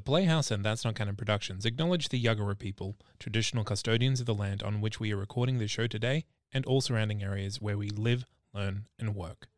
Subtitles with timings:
[0.00, 4.32] The Playhouse and That's Not Canon Productions acknowledge the Yuggera people, traditional custodians of the
[4.32, 6.24] land on which we are recording this show today,
[6.54, 8.24] and all surrounding areas where we live,
[8.54, 9.48] learn, and work.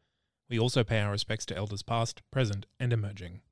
[0.50, 3.42] We also pay our respects to elders past, present, and emerging.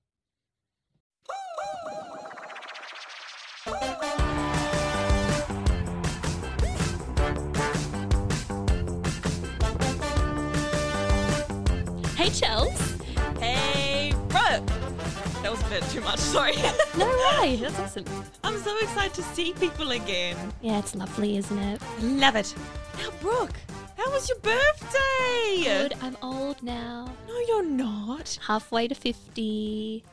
[15.89, 16.55] Too much, sorry.
[16.99, 17.07] No
[17.41, 17.57] way.
[17.57, 18.05] That's awesome.
[18.45, 20.37] I'm so excited to see people again.
[20.61, 21.81] Yeah, it's lovely, isn't it?
[21.83, 22.55] I love it.
[22.99, 23.55] Now, Brooke,
[23.97, 25.63] how was your birthday?
[25.65, 25.95] Good.
[26.03, 27.13] I'm old now.
[27.29, 28.39] No, you're not.
[28.47, 30.05] Halfway to 50.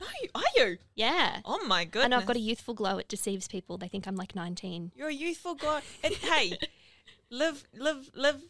[0.00, 0.78] No, are you?
[0.94, 1.40] Yeah.
[1.44, 2.04] Oh my goodness.
[2.06, 2.98] And I've got a youthful glow.
[2.98, 3.76] It deceives people.
[3.76, 4.92] They think I'm like 19.
[4.96, 5.56] You're a youthful.
[6.02, 6.56] And hey,
[7.30, 8.40] live, live, live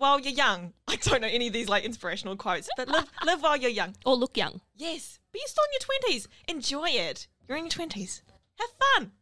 [0.00, 0.72] while you're young.
[0.88, 3.94] I don't know any of these like inspirational quotes, but live, live while you're young.
[4.04, 4.60] Or look young.
[4.74, 6.28] Yes, but you're still in your twenties.
[6.48, 7.28] Enjoy it.
[7.48, 8.22] You're in your twenties.
[8.58, 9.12] Have fun.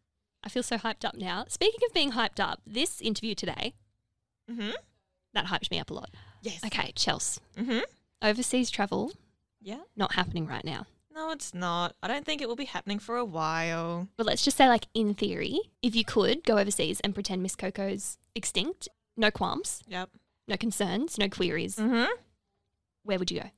[0.44, 1.44] I feel so hyped up now.
[1.48, 3.74] Speaking of being hyped up, this interview today,
[4.50, 4.70] Mm-hmm.
[5.34, 6.10] that hyped me up a lot.
[6.42, 6.64] Yes.
[6.64, 7.38] Okay, Chels.
[7.56, 7.80] Mm-hmm.
[8.22, 9.12] Overseas travel,
[9.60, 9.80] Yeah.
[9.96, 10.86] not happening right now.
[11.14, 11.94] No, it's not.
[12.02, 14.08] I don't think it will be happening for a while.
[14.16, 17.56] But let's just say, like, in theory, if you could go overseas and pretend Miss
[17.56, 20.10] Coco's extinct, no qualms, Yep.
[20.48, 22.10] No concerns, no queries, Mm-hmm.
[23.04, 23.50] where would you go?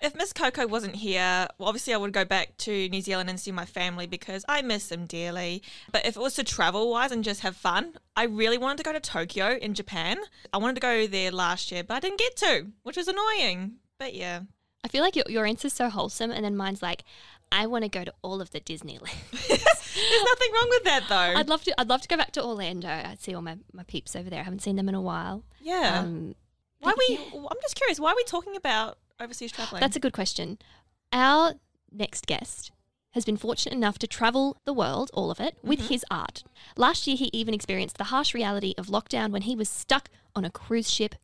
[0.00, 3.40] If Miss Coco wasn't here, well, obviously I would go back to New Zealand and
[3.40, 5.60] see my family because I miss them dearly.
[5.90, 8.84] But if it was to travel wise and just have fun, I really wanted to
[8.84, 10.18] go to Tokyo in Japan.
[10.52, 13.78] I wanted to go there last year, but I didn't get to, which was annoying.
[13.98, 14.42] But yeah.
[14.84, 17.02] I feel like your, your answer's so wholesome, and then mine's like,
[17.50, 19.10] I want to go to all of the Disneyland.
[20.10, 21.38] There's nothing wrong with that though.
[21.38, 21.80] I'd love to.
[21.80, 22.88] I'd love to go back to Orlando.
[22.88, 24.40] I'd see all my, my peeps over there.
[24.40, 25.44] I haven't seen them in a while.
[25.60, 26.00] yeah.
[26.00, 26.34] Um,
[26.80, 27.16] why we?
[27.16, 27.40] yeah.
[27.50, 27.98] I'm just curious.
[27.98, 29.80] Why are we talking about overseas traveling?
[29.80, 30.58] That's a good question.
[31.12, 31.54] Our
[31.90, 32.70] next guest
[33.12, 36.44] has been fortunate enough to travel the world, all of it, with his art.
[36.76, 40.44] Last year, he even experienced the harsh reality of lockdown when he was stuck on
[40.44, 41.14] a cruise ship.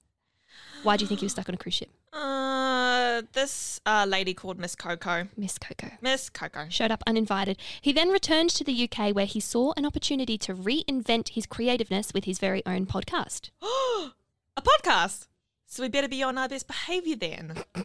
[0.85, 1.91] Why do you think he was stuck on a cruise ship?
[2.13, 5.29] uh, this uh, lady called Miss Coco.
[5.37, 5.91] Miss Coco.
[6.01, 6.67] Miss Coco.
[6.69, 7.57] Showed up uninvited.
[7.81, 12.13] He then returned to the UK where he saw an opportunity to reinvent his creativeness
[12.13, 13.51] with his very own podcast.
[13.63, 15.27] a podcast.
[15.67, 17.55] So we better be on our best behaviour then.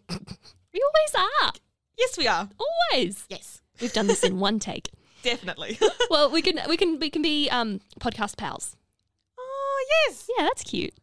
[0.72, 1.52] We always are.
[1.98, 2.48] Yes, we are.
[2.60, 3.26] Always.
[3.28, 4.90] Yes, We've done this in one take.
[5.24, 5.80] definitely.
[6.12, 8.76] Well, we can we can we can be um, podcast pals.
[9.40, 10.30] oh, yes.
[10.38, 10.94] Yeah, that's cute.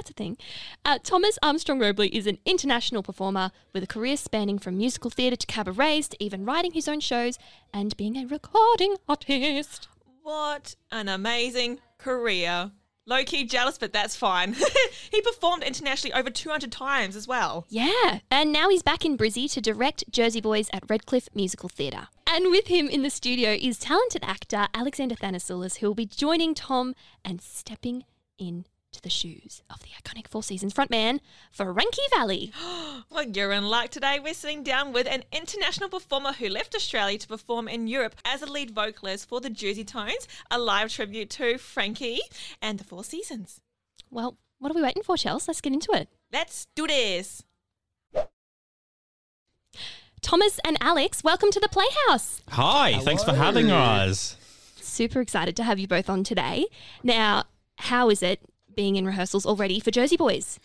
[0.00, 0.38] That's a thing.
[0.82, 5.36] Uh, Thomas Armstrong Robley is an international performer with a career spanning from musical theatre
[5.36, 7.38] to cabarets to even writing his own shows
[7.74, 9.88] and being a recording artist.
[10.22, 12.70] What an amazing career.
[13.04, 14.56] Low key jealous, but that's fine.
[15.10, 17.66] he performed internationally over 200 times as well.
[17.68, 22.08] Yeah, and now he's back in Brizzy to direct Jersey Boys at Redcliffe Musical Theatre.
[22.26, 26.54] And with him in the studio is talented actor Alexander Thanasoulis, who will be joining
[26.54, 28.04] Tom and stepping
[28.90, 31.20] into the shoes of the iconic Four Seasons frontman,
[31.52, 32.52] Frankie Valli.
[33.10, 34.20] Well, you're in luck today.
[34.22, 38.40] We're sitting down with an international performer who left Australia to perform in Europe as
[38.40, 42.20] a lead vocalist for the Jersey Tones, a live tribute to Frankie
[42.62, 43.60] and the Four Seasons.
[44.10, 45.48] Well, what are we waiting for, Chels?
[45.48, 46.08] Let's get into it.
[46.32, 47.42] Let's do this.
[50.22, 52.42] Thomas and Alex, welcome to the Playhouse.
[52.50, 54.36] Hi, thanks for having us.
[54.80, 56.66] Super excited to have you both on today.
[57.02, 57.44] Now,
[57.78, 58.40] how is it
[58.74, 60.58] being in rehearsals already for Jersey Boys?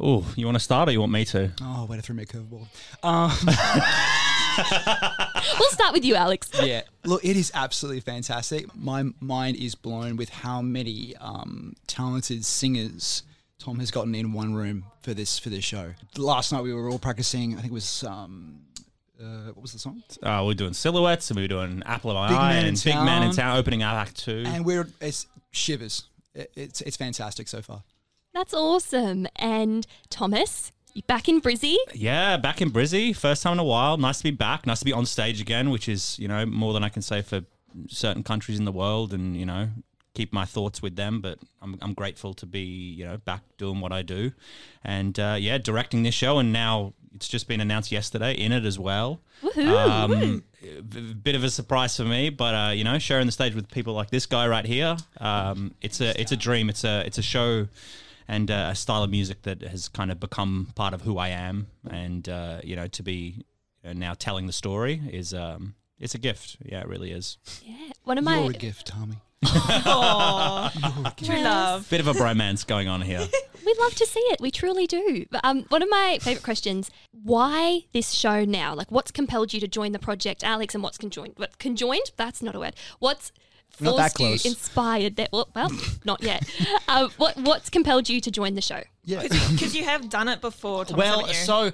[0.00, 1.52] Oh, you want to start or you want me to?
[1.60, 2.66] Oh, way to throw me a curveball.
[3.02, 3.30] Um,
[5.58, 6.50] We'll start with you, Alex.
[6.62, 8.74] yeah, look, it is absolutely fantastic.
[8.76, 13.22] My mind is blown with how many um, talented singers
[13.58, 15.92] Tom has gotten in one room for this for this show.
[16.18, 17.52] Last night we were all practicing.
[17.54, 18.60] I think it was um,
[19.20, 20.02] uh, what was the song?
[20.22, 22.82] Uh, we're doing silhouettes and we're doing Apple of My Big Eye Man in and
[22.84, 23.36] Big Man in Town.
[23.36, 24.44] Town opening our act two.
[24.46, 26.04] And we're it's shivers.
[26.34, 27.82] It, it's it's fantastic so far.
[28.34, 29.26] That's awesome.
[29.36, 31.76] And Thomas, you back in Brizzy?
[31.94, 33.96] yeah, back in Brizzy, first time in a while.
[33.96, 34.66] Nice to be back.
[34.66, 37.22] Nice to be on stage again, which is you know more than I can say
[37.22, 37.42] for
[37.88, 39.68] certain countries in the world, and you know
[40.14, 41.20] keep my thoughts with them.
[41.20, 44.32] But I'm I'm grateful to be you know back doing what I do,
[44.84, 48.64] and uh, yeah, directing this show, and now it's just been announced yesterday in it
[48.64, 49.20] as well.
[49.42, 49.66] Woohoo.
[49.68, 53.54] Um, a bit of a surprise for me, but uh, you know, sharing the stage
[53.54, 56.68] with people like this guy right here, um, it's a it's a dream.
[56.68, 57.68] It's a it's a show
[58.28, 61.28] and uh, a style of music that has kind of become part of who I
[61.28, 63.44] am, and uh, you know, to be
[63.84, 66.56] uh, now telling the story is um, it's a gift.
[66.64, 67.38] Yeah, it really is.
[67.64, 67.92] yeah.
[68.04, 69.16] One of my You're a gift, Tommy.
[69.44, 71.16] Aww.
[71.16, 71.88] True love.
[71.90, 73.26] Bit of a bromance going on here.
[73.64, 74.40] we love to see it.
[74.40, 75.26] We truly do.
[75.30, 78.74] But, um, one of my favorite questions: Why this show now?
[78.74, 80.74] Like, what's compelled you to join the project, Alex?
[80.74, 81.34] And what's conjoined?
[81.36, 82.12] What conjoined?
[82.16, 82.74] That's not a word.
[82.98, 83.32] What's
[83.80, 84.46] Not that forced you, close.
[84.46, 85.30] inspired that?
[85.32, 85.70] Well, well
[86.04, 86.48] not yet.
[86.88, 88.82] um, what what's compelled you to join the show?
[89.04, 89.22] Yeah.
[89.22, 91.34] Because you have done it before, Tom, well, you?
[91.34, 91.72] so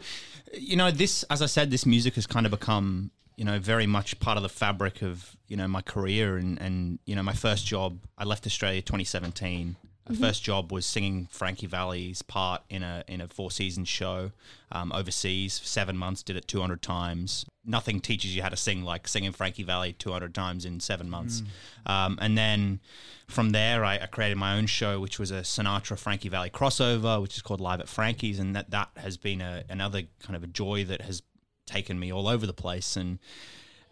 [0.53, 3.87] you know, this as I said, this music has kind of become you know very
[3.87, 7.33] much part of the fabric of you know my career and and you know my
[7.33, 7.99] first job.
[8.17, 9.77] I left Australia 2017.
[10.09, 14.33] My first job was singing Frankie Valli's part in a in a four season show
[14.73, 15.61] um, overseas.
[15.63, 17.45] Seven months, did it 200 times.
[17.65, 21.43] Nothing teaches you how to sing like singing Frankie Valli 200 times in seven months.
[21.85, 22.81] Um, and then
[23.27, 27.21] from there, I, I created my own show, which was a Sinatra Frankie Valli crossover,
[27.21, 30.43] which is called Live at Frankie's, and that that has been a, another kind of
[30.43, 31.23] a joy that has
[31.67, 32.97] taken me all over the place.
[32.97, 33.19] And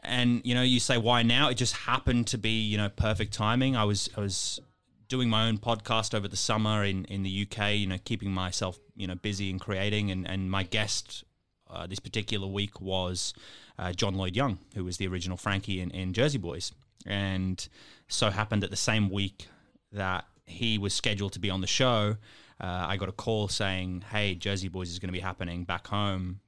[0.03, 1.51] and you know, you say why now?
[1.51, 3.77] It just happened to be you know perfect timing.
[3.77, 4.61] I was I was
[5.09, 7.75] doing my own podcast over the summer in in the UK.
[7.75, 11.25] You know, keeping myself you know busy and creating, and and my guest.
[11.69, 13.35] Uh, this particular week was
[13.77, 16.71] uh, John Lloyd Young, who was the original Frankie in, in Jersey Boys,
[17.05, 17.69] and
[18.07, 19.49] so happened that the same week
[19.91, 22.17] that he was scheduled to be on the show,
[22.61, 25.89] uh, I got a call saying, "Hey, Jersey Boys is going to be happening back
[25.89, 26.41] home.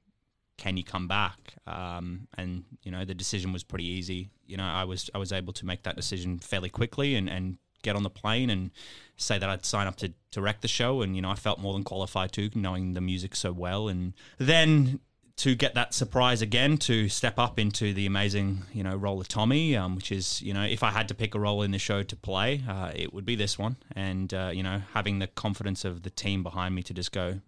[0.57, 4.29] Can you come back?" Um, and you know, the decision was pretty easy.
[4.45, 7.57] You know, I was I was able to make that decision fairly quickly and and
[7.81, 8.71] get on the plane and
[9.17, 11.01] say that I'd sign up to direct the show.
[11.01, 13.87] And you know, I felt more than qualified to, knowing the music so well.
[13.87, 14.99] And then
[15.39, 19.29] to get that surprise again to step up into the amazing you know role of
[19.29, 21.79] Tommy, um, which is you know if I had to pick a role in the
[21.79, 23.77] show to play, uh, it would be this one.
[23.95, 27.39] And uh, you know having the confidence of the team behind me to just go,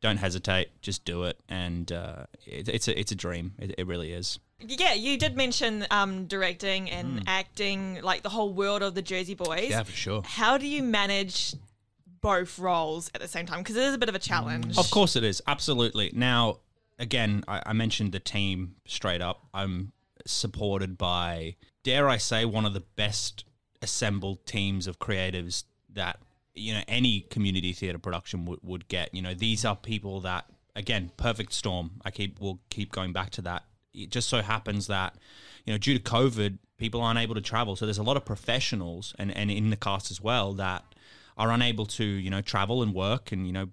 [0.00, 3.54] don't hesitate, just do it, and uh, it, it's a it's a dream.
[3.58, 4.38] It, it really is.
[4.66, 9.34] Yeah, you did mention um, directing and acting, like the whole world of the Jersey
[9.34, 9.70] Boys.
[9.70, 10.22] Yeah, for sure.
[10.24, 11.54] How do you manage
[12.20, 13.58] both roles at the same time?
[13.58, 14.78] Because it is a bit of a challenge.
[14.78, 15.42] Of course it is.
[15.46, 16.10] Absolutely.
[16.14, 16.58] Now,
[16.98, 19.46] again, I, I mentioned the team straight up.
[19.52, 19.92] I'm
[20.26, 23.44] supported by, dare I say, one of the best
[23.82, 26.18] assembled teams of creatives that
[26.54, 29.14] you know any community theater production would, would get.
[29.14, 31.92] You know, these are people that again, perfect storm.
[32.04, 33.64] I keep will keep going back to that.
[33.94, 35.16] It just so happens that
[35.64, 38.24] you know due to COVID, people aren't able to travel, so there's a lot of
[38.24, 40.84] professionals and and in the cast as well that
[41.36, 43.68] are unable to you know travel and work and you know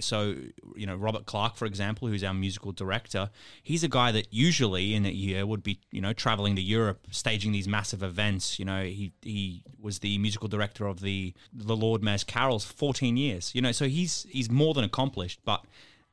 [0.00, 0.36] so
[0.74, 3.30] you know Robert Clark, for example, who's our musical director,
[3.62, 7.06] he's a guy that usually in a year would be you know traveling to Europe,
[7.10, 8.58] staging these massive events.
[8.58, 12.74] You know, he he was the musical director of the the Lord Mayor's Carols for
[12.74, 13.52] 14 years.
[13.54, 15.64] You know, so he's he's more than accomplished, but.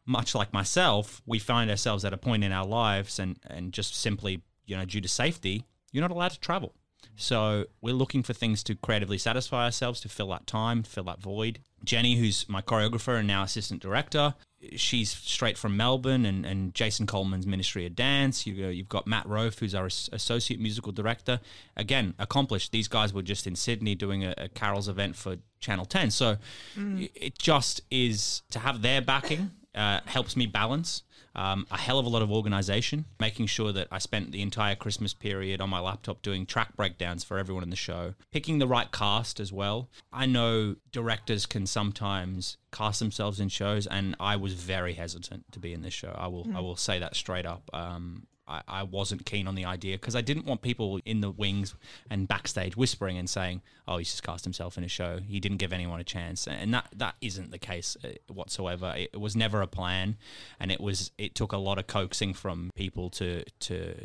[0.06, 3.96] Much like myself, we find ourselves at a point in our lives, and, and just
[3.96, 6.74] simply, you know, due to safety, you're not allowed to travel.
[7.16, 11.20] So we're looking for things to creatively satisfy ourselves, to fill that time, fill that
[11.22, 11.60] void.
[11.84, 14.34] Jenny, who's my choreographer and now assistant director,
[14.76, 18.48] she's straight from Melbourne, and, and Jason Coleman's Ministry of Dance.
[18.48, 21.40] You, you've got Matt Rofe, who's our associate musical director.
[21.76, 22.72] Again, accomplished.
[22.72, 26.10] These guys were just in Sydney doing a, a Carols event for Channel 10.
[26.12, 26.38] So
[26.78, 27.12] Mm.
[27.14, 31.04] it just is to have their backing uh, helps me balance
[31.36, 34.76] um, a hell of a lot of organization, making sure that I spent the entire
[34.76, 38.68] Christmas period on my laptop doing track breakdowns for everyone in the show, picking the
[38.68, 39.90] right cast as well.
[40.12, 45.60] I know directors can sometimes cast themselves in shows, and I was very hesitant to
[45.60, 46.16] be in this show.
[46.18, 47.70] I will, I will say that straight up.
[47.74, 51.32] Um, I, I wasn't keen on the idea because I didn't want people in the
[51.32, 51.76] wings
[52.10, 55.20] and backstage whispering and saying, "Oh, he's just cast himself in a show.
[55.20, 58.94] He didn't give anyone a chance," and that that isn't the case uh, whatsoever.
[58.96, 60.18] It, it was never a plan,
[60.60, 63.96] and it was it took a lot of coaxing from people to to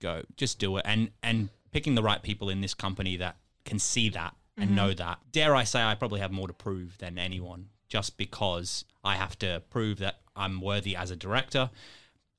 [0.00, 3.78] go just do it and and picking the right people in this company that can
[3.78, 5.18] see that and know that.
[5.32, 9.38] Dare I say, I probably have more to prove than anyone, just because I have
[9.38, 11.70] to prove that I'm worthy as a director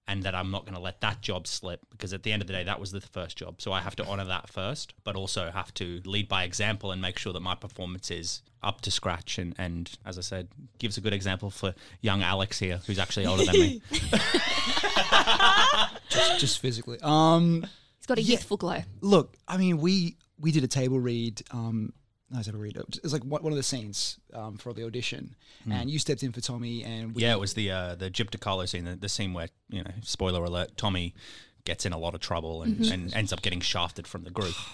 [0.08, 2.48] and that I'm not going to let that job slip because at the end of
[2.48, 3.62] the day, that was the first job.
[3.62, 7.01] So I have to honor that first, but also have to lead by example and
[7.01, 9.38] make sure that my performance is up to scratch.
[9.38, 13.25] And, and as I said, gives a good example for young Alex here, who's actually
[13.25, 13.81] older than me.
[16.10, 16.98] just, just physically.
[17.01, 17.65] Um,
[17.98, 18.81] He's got a youthful glow.
[19.01, 21.41] look, I mean, we we did a table read.
[21.51, 21.93] Um,
[22.32, 22.78] no, table read.
[22.78, 25.36] It was like one one of the scenes um, for the audition,
[25.70, 28.30] and you stepped in for Tommy, and we, Yeah, it was the uh, the Gyp
[28.30, 31.14] DeCarlo scene, the, the scene where you know, spoiler alert, Tommy
[31.66, 34.56] gets in a lot of trouble and, and ends up getting shafted from the group.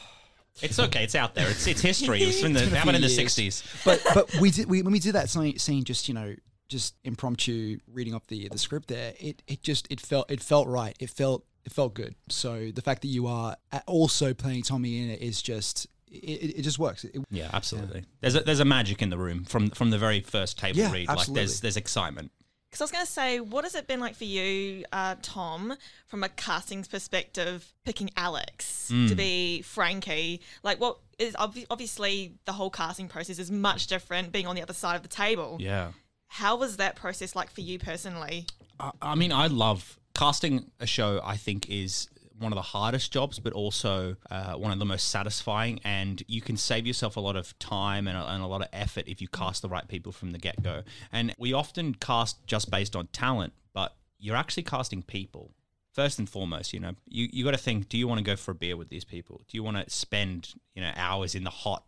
[0.60, 1.48] It's okay, it's out there.
[1.48, 2.24] It's it's history.
[2.24, 3.62] It was in the been a happened in the sixties.
[3.86, 6.34] but but we did we, when we did that scene, scene just you know
[6.68, 10.68] just impromptu reading off the the script there it it just it felt it felt
[10.68, 15.02] right it felt it felt good so the fact that you are also playing tommy
[15.02, 17.04] in it is just it, it just works.
[17.04, 18.06] It- Yeah, absolutely.
[18.22, 20.92] There's a, there's a magic in the room from from the very first table Yeah,
[20.92, 21.08] read.
[21.08, 21.42] Like absolutely.
[21.42, 22.32] there's there's excitement.
[22.70, 25.74] Because I was going to say, what has it been like for you, uh, Tom,
[26.08, 30.42] from a castings perspective, picking Alex to be Frankie?
[30.64, 34.62] Like, what is obvi- obviously the whole casting process is much different being on the
[34.62, 35.56] other side of the table.
[35.62, 35.92] Yeah.
[36.28, 38.48] How was that process like for you personally?
[38.82, 41.22] I, I mean, I love casting a show.
[41.24, 45.10] I think is one of the hardest jobs, but also uh, one of the most
[45.10, 45.79] satisfying.
[45.84, 48.67] And you can save yourself a lot of time and a, and a lot of
[48.74, 50.84] effort if you cast the right people from the get go.
[51.12, 55.51] And we often cast just based on talent, but you're actually casting people.
[55.94, 58.36] First and foremost, you know, you, you got to think: Do you want to go
[58.36, 59.41] for a beer with these people?
[59.48, 61.86] Do you want to spend you know hours in the hot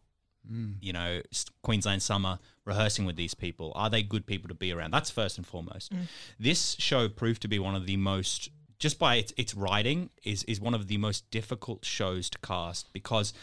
[0.82, 1.22] you know,
[1.62, 3.72] Queensland summer rehearsing with these people?
[3.76, 4.92] Are they good people to be around?
[4.92, 5.92] That's first and foremost.
[6.40, 10.44] This show proved to be one of the most, just by its, its writing, is
[10.44, 13.34] is one of the most difficult shows to cast because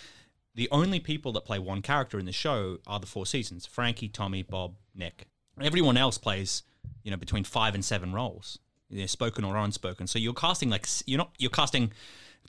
[0.55, 4.09] the only people that play one character in the show are the four seasons: Frankie,
[4.09, 5.27] Tommy, Bob, Nick.
[5.61, 6.63] Everyone else plays,
[7.03, 8.59] you know, between five and seven roles,
[9.01, 10.07] know, spoken or unspoken.
[10.07, 11.93] So you're casting like you're not you're casting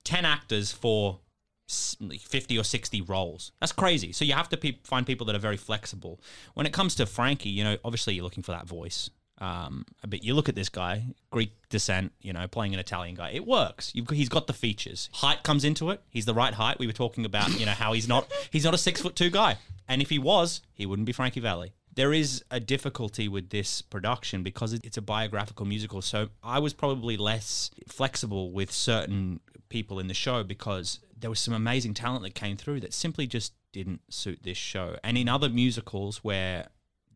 [0.04, 1.20] ten actors for
[1.70, 3.52] 50 or 60 roles.
[3.60, 4.14] That's crazy.
[4.14, 6.22] So you have to pe- find people that are very flexible.
[6.54, 9.10] When it comes to Frankie, you know, obviously you're looking for that voice.
[9.40, 13.32] Um, but you look at this guy, Greek descent, you know, playing an Italian guy.
[13.32, 13.92] It works.
[13.94, 15.10] You've, he's got the features.
[15.14, 16.02] Height comes into it.
[16.10, 16.80] He's the right height.
[16.80, 19.30] We were talking about, you know, how he's not he's not a six foot two
[19.30, 19.58] guy.
[19.88, 21.74] And if he was, he wouldn't be Frankie Valli.
[21.94, 26.02] There is a difficulty with this production because it's a biographical musical.
[26.02, 29.40] So I was probably less flexible with certain
[29.70, 33.26] people in the show because there was some amazing talent that came through that simply
[33.26, 34.98] just didn't suit this show.
[35.04, 36.68] And in other musicals where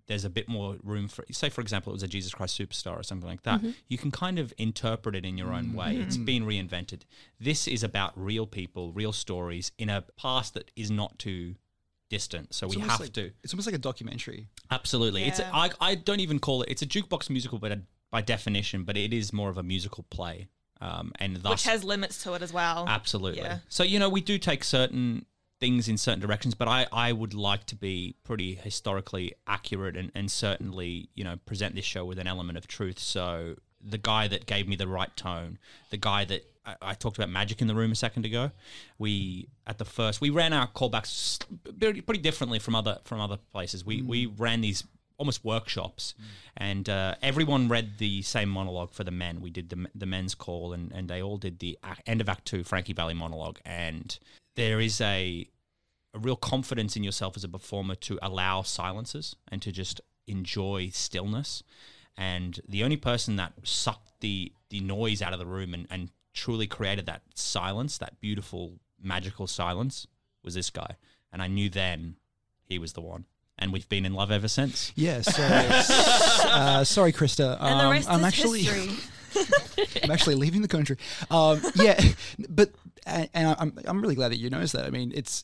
[0.07, 2.99] there's a bit more room for say for example it was a jesus christ superstar
[2.99, 6.17] or something like that you can kind of interpret it in your own way it's
[6.17, 7.01] been reinvented
[7.39, 11.55] this is about real people real stories in a past that is not too
[12.09, 14.47] distant so it's we have like- to It's almost like a documentary.
[14.69, 15.49] absolutely it's Yeah.
[15.53, 17.77] I, I don't even call it it's a jukebox musical but
[18.11, 20.47] by definition but it is more of a musical play
[20.81, 22.85] um, and thus Which has limits to it as well.
[22.87, 23.41] Absolutely.
[23.43, 23.59] Yeah.
[23.69, 25.27] So, you know, we do take certain
[25.61, 30.11] things in certain directions, but I, I would like to be pretty historically accurate and,
[30.13, 32.99] and certainly, you know, present this show with an element of truth.
[32.99, 35.59] So the guy that gave me the right tone,
[35.91, 38.51] the guy that I, I talked about magic in the room a second ago,
[38.97, 41.39] we at the first we ran our callbacks
[41.79, 43.85] pretty, pretty differently from other from other places.
[43.85, 44.83] We we ran these
[45.17, 46.15] almost workshops,
[46.57, 49.41] and uh, everyone read the same monologue for the men.
[49.41, 51.77] We did the the men's call, and and they all did the
[52.07, 54.17] end of Act Two Frankie Valli monologue, and
[54.55, 55.47] there is a
[56.13, 60.89] a real confidence in yourself as a performer to allow silences and to just enjoy
[60.91, 61.63] stillness.
[62.17, 66.09] And the only person that sucked the the noise out of the room and, and
[66.33, 70.05] truly created that silence, that beautiful magical silence,
[70.43, 70.95] was this guy.
[71.31, 72.15] And I knew then
[72.65, 73.25] he was the one.
[73.57, 74.91] And we've been in love ever since.
[74.95, 75.21] Yeah.
[75.21, 77.57] So, uh, sorry, Krista.
[77.61, 78.67] and the Um, rest I'm is actually.
[80.03, 80.97] I'm actually leaving the country.
[81.29, 82.01] Um, yeah,
[82.49, 82.71] but
[83.05, 84.85] and, and I'm I'm really glad that you noticed that.
[84.85, 85.43] I mean, it's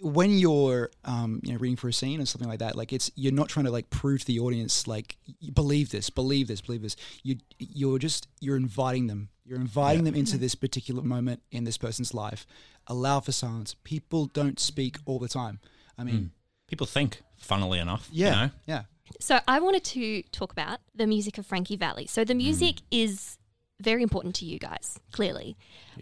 [0.00, 2.74] when you're um, you know reading for a scene or something like that.
[2.76, 5.16] Like it's you're not trying to like prove to the audience like
[5.52, 6.96] believe this, believe this, believe this.
[7.22, 9.28] You you're just you're inviting them.
[9.44, 12.46] You're inviting them into this particular moment in this person's life.
[12.86, 13.74] Allow for silence.
[13.84, 15.60] People don't speak all the time.
[15.98, 16.30] I mean,
[16.68, 18.08] People think, funnily enough.
[18.10, 18.50] yeah, You know?
[18.66, 18.82] yeah.
[19.20, 22.06] So I wanted to talk about the music of Frankie Valli.
[22.06, 23.36] So the music is
[23.82, 25.56] very important to you guys, clearly.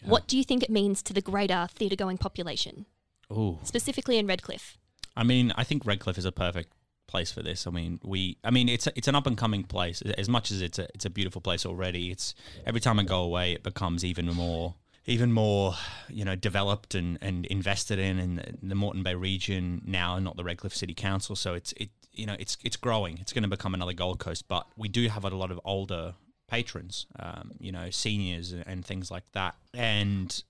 [0.04, 2.86] What do you think it means to the greater theatre going population,
[3.32, 3.58] Ooh.
[3.64, 4.78] specifically in Redcliffe?
[5.16, 6.72] I mean, I think Redcliffe is a perfect
[7.06, 7.66] place for this.
[7.66, 10.00] I mean, we, I mean, it's a, it's an up and coming place.
[10.02, 12.34] As much as it's a it's a beautiful place already, it's
[12.64, 14.74] every time I go away, it becomes even more
[15.06, 15.74] even more
[16.08, 20.44] you know developed and, and invested in in the Moreton Bay region now, not the
[20.44, 21.34] Redcliffe City Council.
[21.36, 23.18] So it's it you know it's it's growing.
[23.18, 26.14] It's going to become another Gold Coast, but we do have a lot of older
[26.50, 30.42] patrons, um, you know, seniors and, things like that, and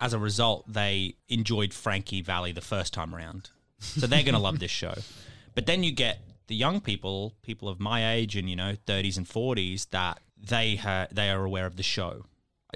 [0.00, 3.50] as a result, they enjoyed Frankie Valli the first time around.
[3.78, 4.94] So they're going to love this show.
[5.54, 9.16] But then you get the young people, people of my age and, you know, 30s
[9.16, 12.24] and 40s, that they, ha- they are aware of the show.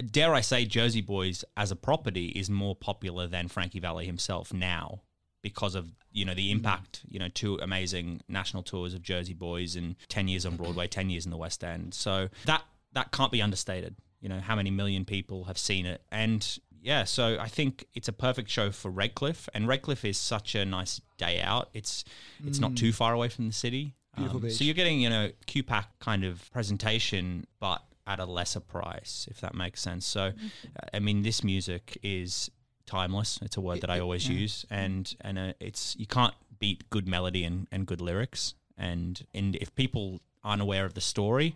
[0.09, 4.53] Dare I say, Jersey Boys as a property is more popular than Frankie Valli himself
[4.53, 5.01] now
[5.41, 9.75] because of, you know, the impact, you know, two amazing national tours of Jersey Boys
[9.75, 11.93] and 10 years on Broadway, 10 years in the West End.
[11.93, 16.01] So that, that can't be understated you know how many million people have seen it.
[16.11, 16.47] And
[16.83, 20.65] yeah so i think it's a perfect show for redcliffe and redcliffe is such a
[20.65, 21.69] nice day out.
[21.73, 22.03] It's
[22.45, 23.95] it's not too far away from the city.
[24.17, 29.27] Um, so you're getting you know qpac kind of presentation but at a lesser price
[29.29, 30.05] if that makes sense.
[30.05, 32.49] So uh, i mean this music is
[32.91, 33.39] timeless.
[33.41, 34.37] It's a word that I always yeah.
[34.37, 38.53] use, and and uh, it's you can't beat good melody and, and good lyrics.
[38.77, 41.55] And and if people aren't aware of the story,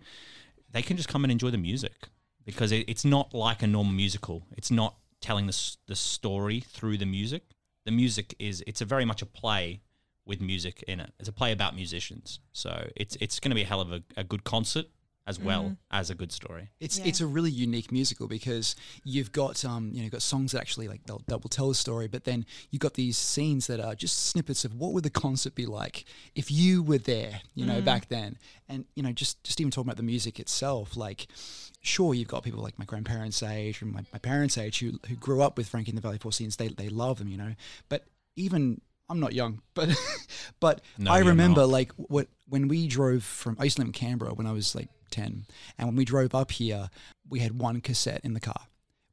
[0.75, 2.09] they can just come and enjoy the music
[2.43, 4.45] because it, it's not like a normal musical.
[4.57, 7.43] It's not telling the the story through the music.
[7.85, 9.79] The music is it's a very much a play
[10.25, 11.13] with music in it.
[11.17, 12.41] It's a play about musicians.
[12.51, 14.87] So it's it's going to be a hell of a, a good concert
[15.27, 16.69] as well as a good story.
[16.79, 17.05] It's Yeah.
[17.07, 20.61] it's a really unique musical because you've got um you know you've got songs that
[20.61, 23.79] actually like they'll, that will tell the story, but then you've got these scenes that
[23.79, 26.05] are just snippets of what would the concert be like
[26.35, 28.37] if you were there, you know, back then,
[28.69, 31.27] and you know just just even talking about the music itself, like
[31.81, 35.15] sure you've got people like my grandparents' age and my, my parents' age who who
[35.15, 37.53] grew up with Frankie and the Valley Four Seasons, they they love them, you know,
[37.89, 38.05] but
[38.35, 38.79] even
[39.09, 39.89] I'm not young, but
[40.59, 41.69] but No, I remember not.
[41.69, 44.75] like what when we drove from I used to live in Canberra when I was
[44.75, 45.45] like ten,
[45.77, 46.89] and when we drove up here,
[47.29, 48.67] we had one cassette in the car.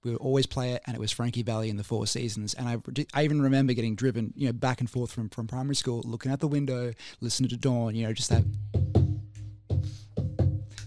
[0.05, 2.55] We would always play it, and it was Frankie Valli and the Four Seasons.
[2.55, 2.77] And I,
[3.15, 6.33] I even remember getting driven, you know, back and forth from, from primary school, looking
[6.33, 8.45] out the window, listening to Dawn, you know, just that.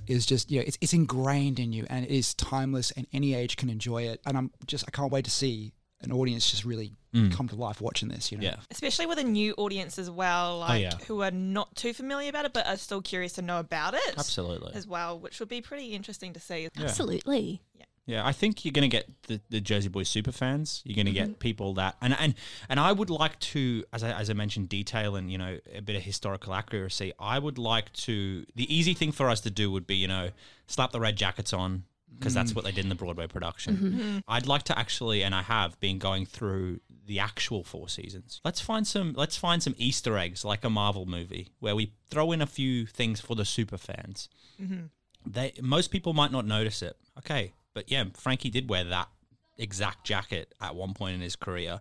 [0.07, 3.33] Is just you know it's, it's ingrained in you and it is timeless and any
[3.33, 6.65] age can enjoy it and I'm just I can't wait to see an audience just
[6.65, 7.31] really mm.
[7.31, 8.57] come to life watching this you know Yeah.
[8.69, 10.93] Especially with a new audience as well, oh, like yeah.
[11.07, 14.15] who are not too familiar about it but are still curious to know about it.
[14.17, 14.73] Absolutely.
[14.73, 16.69] As well, which would be pretty interesting to see.
[16.77, 17.61] Absolutely.
[18.07, 20.83] Yeah, I think you're going to get the, the Jersey Boys super fans.
[20.85, 21.39] You're going to get mm-hmm.
[21.39, 22.35] people that, and and
[22.69, 25.81] and I would like to, as I, as I mentioned, detail and you know a
[25.81, 27.13] bit of historical accuracy.
[27.19, 28.45] I would like to.
[28.53, 30.29] The easy thing for us to do would be you know
[30.67, 31.83] slap the red jackets on
[32.17, 32.55] because that's mm.
[32.55, 33.75] what they did in the Broadway production.
[33.75, 33.99] Mm-hmm.
[33.99, 34.17] Mm-hmm.
[34.27, 38.41] I'd like to actually, and I have been going through the actual Four Seasons.
[38.43, 39.13] Let's find some.
[39.15, 42.85] Let's find some Easter eggs like a Marvel movie where we throw in a few
[42.85, 44.29] things for the super fans
[44.61, 44.85] mm-hmm.
[45.25, 46.97] they most people might not notice it.
[47.17, 49.09] Okay, but yeah, Frankie did wear that
[49.57, 51.79] exact jacket at one point in his career,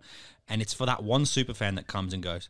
[0.49, 2.49] and it's for that one super fan that comes and goes,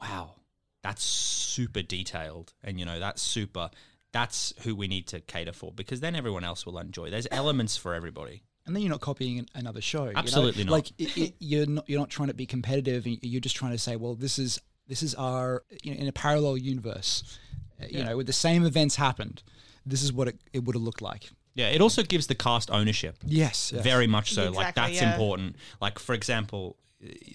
[0.00, 0.34] "Wow,
[0.82, 3.70] that's super detailed," and you know that's super.
[4.12, 7.10] That's who we need to cater for because then everyone else will enjoy.
[7.10, 8.42] There's elements for everybody.
[8.66, 10.04] and then you're not copying an- another show.
[10.04, 10.18] you know?
[10.18, 10.72] Absolutely not.
[10.72, 13.06] Like it, it, you're not you're not trying to be competitive.
[13.06, 16.12] You're just trying to say, well, this is this is our you know, in a
[16.12, 17.38] parallel universe.
[17.82, 19.42] uh, You know, with the same events happened,
[19.86, 21.30] this is what it, it would have looked like.
[21.54, 23.16] Yeah, it also gives the cast ownership.
[23.26, 23.82] Yes, yes.
[23.82, 24.50] Very much so.
[24.50, 25.12] like that's yeah.
[25.12, 25.56] important.
[25.80, 26.76] Like for example,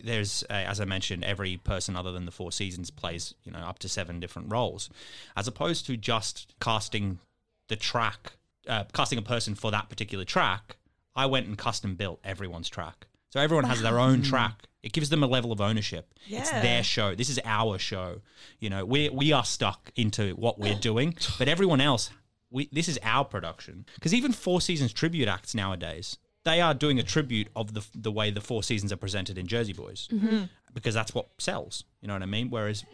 [0.03, 3.59] there's uh, as I mentioned, every person other than the Four Seasons plays you know
[3.59, 4.89] up to seven different roles,
[5.35, 7.19] as opposed to just casting
[7.67, 8.33] the track,
[8.67, 10.77] uh, casting a person for that particular track.
[11.15, 14.63] I went and custom built everyone's track, so everyone has their own track.
[14.83, 16.13] It gives them a level of ownership.
[16.41, 17.15] It's their show.
[17.15, 18.21] This is our show.
[18.59, 22.09] You know, we we are stuck into what we're doing, but everyone else
[22.49, 26.97] we this is our production because even Four Seasons tribute acts nowadays they are doing
[26.97, 30.27] a tribute of the the way the Four Seasons are presented in Jersey Boys mm-hmm.
[30.27, 30.43] Mm-hmm.
[30.73, 31.83] because that's what sells.
[32.01, 32.49] You know what I mean?
[32.49, 32.85] Whereas,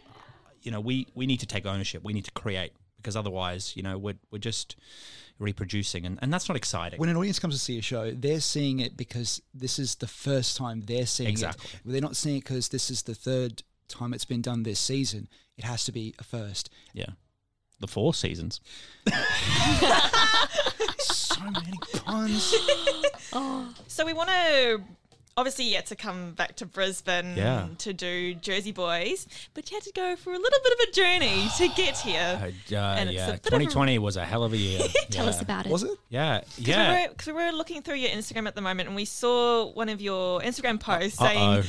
[0.62, 2.02] you know, we we need to take ownership.
[2.02, 4.76] We need to create because otherwise, you know, we're we're just
[5.38, 6.98] reproducing, and, and that's not exciting.
[6.98, 10.06] When an audience comes to see a show, they're seeing it because this is the
[10.06, 11.70] first time they're seeing Exactly.
[11.74, 11.80] it.
[11.84, 15.28] They're not seeing it because this is the third time it's been done this season.
[15.56, 16.70] It has to be a first.
[16.92, 17.10] yeah,
[17.80, 18.60] the Four Seasons.
[21.52, 22.54] so many puns.
[23.88, 24.80] So we want to
[25.36, 27.66] obviously yet to come back to Brisbane Yeah.
[27.78, 30.92] to do Jersey Boys, but you had to go for a little bit of a
[30.92, 32.40] journey to get here.
[32.40, 34.80] Uh, And yeah, bit of a- 2020 was a hell of a year.
[35.10, 35.30] Tell yeah.
[35.30, 35.72] us about it.
[35.72, 35.90] Was it?
[36.08, 36.94] Yeah, Because yeah.
[37.02, 39.72] we, were, 'cause we were looking through your Instagram at the moment and we saw
[39.72, 41.26] one of your Instagram posts Uh-oh.
[41.26, 41.64] saying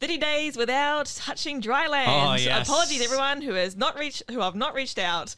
[0.00, 2.10] 30 days without touching dry land.
[2.10, 2.66] Oh, yes.
[2.68, 5.34] Apologies everyone who has not reached who I've not reached out.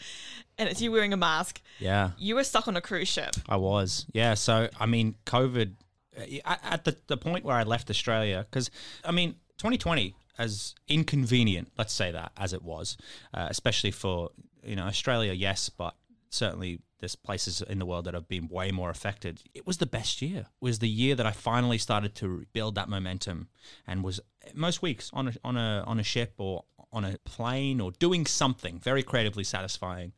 [0.58, 1.60] And it's you wearing a mask.
[1.78, 2.10] yeah.
[2.18, 3.34] You were stuck on a cruise ship.
[3.48, 4.06] I was.
[4.12, 4.34] Yeah.
[4.34, 5.72] So, I mean, COVID,
[6.16, 8.70] uh, at at the, the point where I left Australia, because,
[9.04, 12.96] I mean, 2020, as inconvenient, let's say that, as it was,
[13.32, 14.30] uh, especially for,
[14.64, 15.94] you know, Australia, yes, but
[16.30, 19.42] certainly there's places in the world that have been way more affected.
[19.52, 20.40] It was the best year.
[20.40, 23.48] It was the year that I finally started to build that momentum
[23.86, 24.20] and was
[24.54, 28.24] most weeks on a, on a, on a ship or on a plane or doing
[28.26, 30.12] something very creatively satisfying.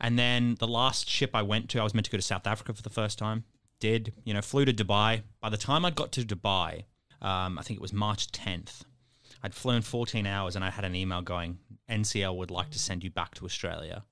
[0.00, 2.46] And then the last ship I went to, I was meant to go to South
[2.46, 3.44] Africa for the first time.
[3.78, 5.22] Did, you know, flew to Dubai.
[5.40, 6.84] By the time I got to Dubai,
[7.22, 8.82] um, I think it was March 10th,
[9.42, 13.02] I'd flown 14 hours and I had an email going, NCL would like to send
[13.04, 14.04] you back to Australia.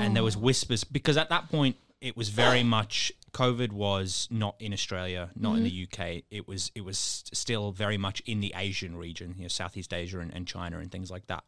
[0.00, 4.56] And there was whispers, because at that point, it was very much COVID was not
[4.58, 6.02] in Australia, not in the mm-hmm.
[6.02, 6.22] UK.
[6.30, 6.98] It was it was
[7.32, 10.90] still very much in the Asian region, you know, Southeast Asia and, and China and
[10.90, 11.44] things like that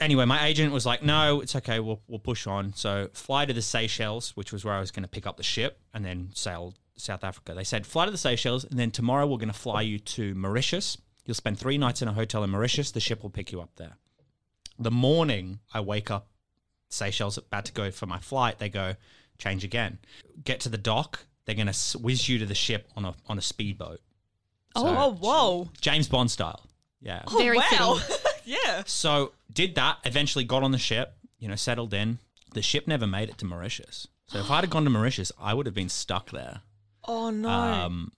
[0.00, 1.80] anyway, my agent was like, "No, it's okay.
[1.80, 5.02] We'll we'll push on." So fly to the Seychelles, which was where I was going
[5.02, 7.54] to pick up the ship, and then sail South Africa.
[7.54, 10.34] They said fly to the Seychelles, and then tomorrow we're going to fly you to
[10.34, 10.98] Mauritius.
[11.24, 12.90] You'll spend three nights in a hotel in Mauritius.
[12.90, 13.96] The ship will pick you up there.
[14.78, 16.28] The morning I wake up,
[16.88, 18.58] Seychelles about to go for my flight.
[18.58, 18.94] They go
[19.38, 19.98] change again.
[20.44, 21.20] Get to the dock.
[21.44, 24.00] They're going to whiz you to the ship on a on a speedboat.
[24.76, 25.70] So, Oh, whoa.
[25.80, 26.66] James Bond style.
[27.00, 27.22] Yeah.
[27.28, 28.00] Oh, Very wow.
[28.44, 28.82] yeah.
[28.86, 29.98] So did that.
[30.04, 31.14] Eventually got on the ship.
[31.38, 32.18] You know, settled in.
[32.54, 34.08] The ship never made it to Mauritius.
[34.26, 36.62] So if I'd have gone to Mauritius, I would have been stuck there.
[37.06, 37.50] Oh, no.
[37.50, 38.12] Um,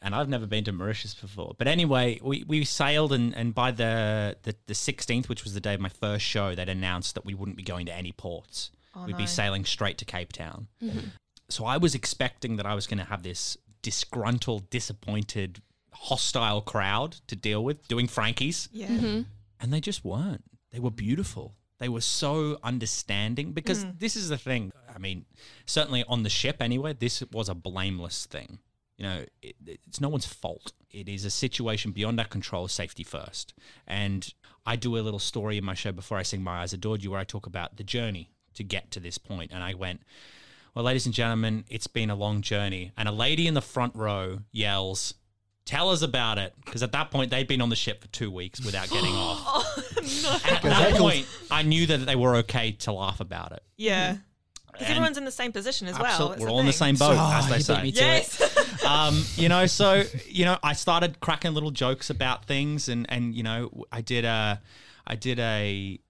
[0.00, 1.54] and I've never been to Mauritius before.
[1.58, 5.60] But anyway, we, we sailed, and, and by the, the, the 16th, which was the
[5.60, 8.70] day of my first show, they'd announced that we wouldn't be going to any ports.
[8.94, 10.66] Oh, We'd be sailing straight to Cape Town.
[10.82, 11.08] Mm-hmm.
[11.48, 17.16] So I was expecting that I was going to have this disgruntled, disappointed, hostile crowd
[17.26, 18.86] to deal with doing Frankies yeah.
[18.88, 19.22] Mm-hmm.
[19.60, 20.44] and they just weren't.
[20.70, 21.54] They were beautiful.
[21.78, 23.98] They were so understanding because mm.
[23.98, 24.72] this is the thing.
[24.94, 25.24] I mean,
[25.66, 28.58] certainly on the ship anyway, this was a blameless thing.
[28.98, 30.72] You know, it, it's no one's fault.
[30.90, 33.54] It is a situation beyond our control, safety first.
[33.86, 34.32] And
[34.66, 37.12] I do a little story in my show before I sing My Eyes Adored You
[37.12, 39.50] where I talk about the journey to get to this point.
[39.52, 40.02] And I went,
[40.74, 42.92] well, ladies and gentlemen, it's been a long journey.
[42.96, 45.14] And a lady in the front row yells,
[45.66, 46.52] Tell us about it.
[46.64, 49.76] Because at that point, they'd been on the ship for two weeks without getting off.
[49.96, 53.62] And at that point, I knew that they were okay to laugh about it.
[53.76, 54.16] Yeah.
[54.72, 56.30] Because everyone's in the same position as well.
[56.30, 57.82] That's we're all in the same boat, Oh, as they say.
[57.82, 57.90] me.
[57.90, 58.84] Yes.
[58.84, 63.34] um, you know, so you know, I started cracking little jokes about things, and and
[63.34, 64.60] you know, I did a,
[65.06, 66.00] I did a.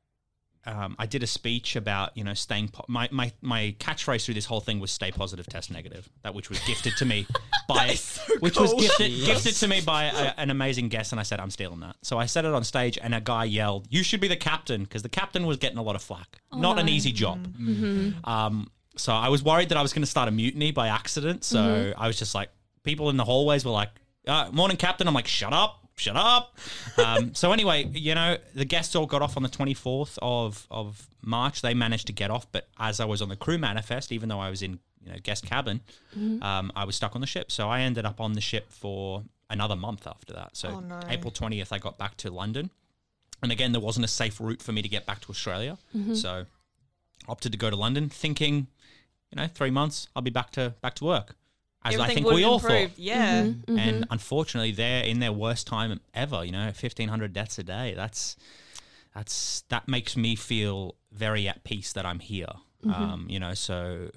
[0.67, 2.69] Um, I did a speech about you know staying.
[2.69, 6.35] Po- my my my catchphrase through this whole thing was "Stay positive, test negative." That
[6.35, 7.27] which was gifted to me
[7.69, 7.97] by
[8.41, 11.51] which was gifted gifted to me by a, an amazing guest, and I said I'm
[11.51, 11.97] stealing that.
[12.03, 14.83] So I said it on stage, and a guy yelled, "You should be the captain,"
[14.85, 16.41] because the captain was getting a lot of flack.
[16.53, 17.39] Not an easy job.
[18.25, 21.43] Um, so I was worried that I was going to start a mutiny by accident.
[21.45, 22.51] So I was just like,
[22.83, 23.91] people in the hallways were like,
[24.27, 26.57] uh, "Morning, captain." I'm like, "Shut up, shut up."
[26.99, 31.07] um, so anyway, you know, the guests all got off on the 24th of of
[31.23, 31.63] March.
[31.63, 34.41] They managed to get off, but as I was on the crew manifest, even though
[34.41, 35.81] I was in you know guest cabin,
[36.43, 37.51] um, I was stuck on the ship.
[37.53, 40.57] So I ended up on the ship for another month after that.
[40.57, 41.01] So Oh, no.
[41.09, 42.71] April 20th, I got back to London.
[43.43, 45.79] And again, there wasn't a safe route for me to get back to Australia.
[46.15, 46.45] So
[47.29, 48.67] opted to go to London, thinking,
[49.31, 51.37] you know, three months I'll be back to back to work,
[51.85, 52.93] as I think we all improved.
[52.93, 52.99] thought.
[52.99, 53.43] Yeah.
[53.45, 53.79] Mm-hmm.
[53.79, 56.45] And unfortunately, they're in their worst time ever.
[56.45, 57.95] You know, fifteen hundred deaths a day.
[57.97, 58.37] That's
[59.15, 62.53] that's that makes me feel very at peace that I'm here.
[62.85, 64.11] Um, you know, so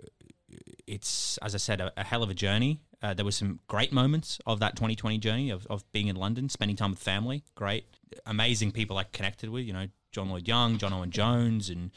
[0.88, 2.80] it's as I said, a, a hell of a journey.
[3.02, 6.47] Uh, there were some great moments of that 2020 journey of, of being in London,
[6.47, 7.43] spending time with family.
[7.56, 7.86] Great,
[8.26, 9.65] amazing people I connected with.
[9.65, 11.91] You know, John Lloyd Young, John Owen Jones, and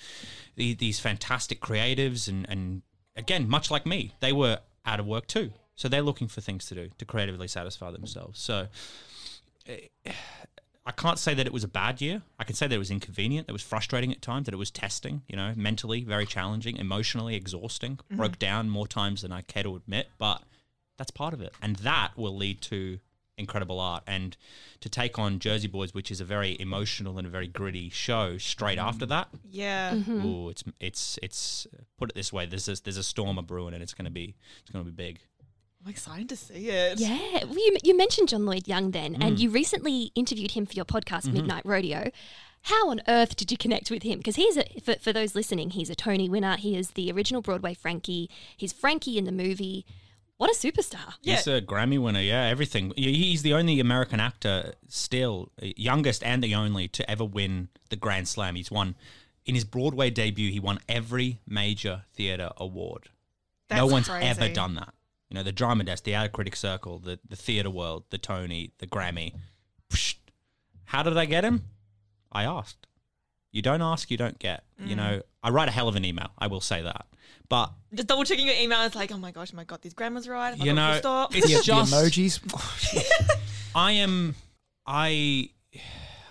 [0.57, 2.27] the, these fantastic creatives.
[2.27, 2.83] And, and
[3.15, 6.67] again, much like me, they were out of work too, so they're looking for things
[6.67, 8.41] to do to creatively satisfy themselves.
[8.41, 8.69] So.
[9.67, 10.13] eh,
[10.89, 12.23] I can't say that it was a bad year.
[12.39, 14.59] I can say that it was inconvenient, that it was frustrating at times, that it
[14.59, 19.43] was testing, you know, mentally very challenging, emotionally exhausting, broke down more times than I
[19.43, 20.43] care to admit, but
[20.97, 21.53] that's part of it.
[21.61, 23.01] And that will lead to
[23.39, 24.03] incredible art.
[24.07, 24.37] And
[24.81, 28.39] to take on Jersey Boys, which is a very emotional and a very gritty show,
[28.39, 29.95] straight after that, Yeah.
[29.95, 31.67] ooh, it's it's it's
[31.99, 34.35] put it this way, there's a, there's a storm a brewing and it's gonna be
[34.63, 35.21] it's gonna be big.
[35.85, 36.99] I'm excited to see it.
[36.99, 39.25] Yeah, well, you, you mentioned John Lloyd Young then, Mm.
[39.25, 41.35] and you recently interviewed him for your podcast, Mm-hmm.
[41.35, 42.11] Midnight Rodeo.
[42.63, 44.19] How on earth did you connect with him?
[44.19, 46.57] Because he's a, for, for those listening, he's a Tony winner.
[46.57, 48.29] He is the original Broadway Frankie.
[48.57, 49.87] He's Frankie in the movie.
[50.39, 51.15] What a superstar!
[51.23, 51.37] Yeah.
[51.37, 52.93] He's a Grammy winner, yeah, everything.
[52.97, 57.97] He's the only American actor still, uh, youngest and the only, to ever win the
[57.97, 58.55] Grand Slam.
[58.55, 58.97] He's won,
[59.47, 63.09] in his Broadway debut, he won every major theatre award.
[63.71, 64.27] no one's crazy.
[64.27, 64.93] ever done that.
[65.31, 68.73] You know, the Drama Desk, the Outer Critic Circle, the, the Theatre World, the Tony,
[68.79, 69.33] the Grammy.
[69.91, 70.17] Psh,
[70.85, 71.65] how did I get him?
[72.31, 72.87] I asked.
[73.57, 74.65] You don't ask, you don't get.
[74.79, 74.97] You Mm.
[74.99, 77.07] know, I write a hell of an email, I will say that.
[77.49, 78.83] But, Just double checking your email.
[78.83, 80.51] It's like, oh my gosh, am I got these grammars right?
[80.55, 81.35] Have you know, stop?
[81.35, 81.93] it's just.
[81.93, 82.35] emojis.
[83.75, 84.35] I am
[84.87, 85.51] I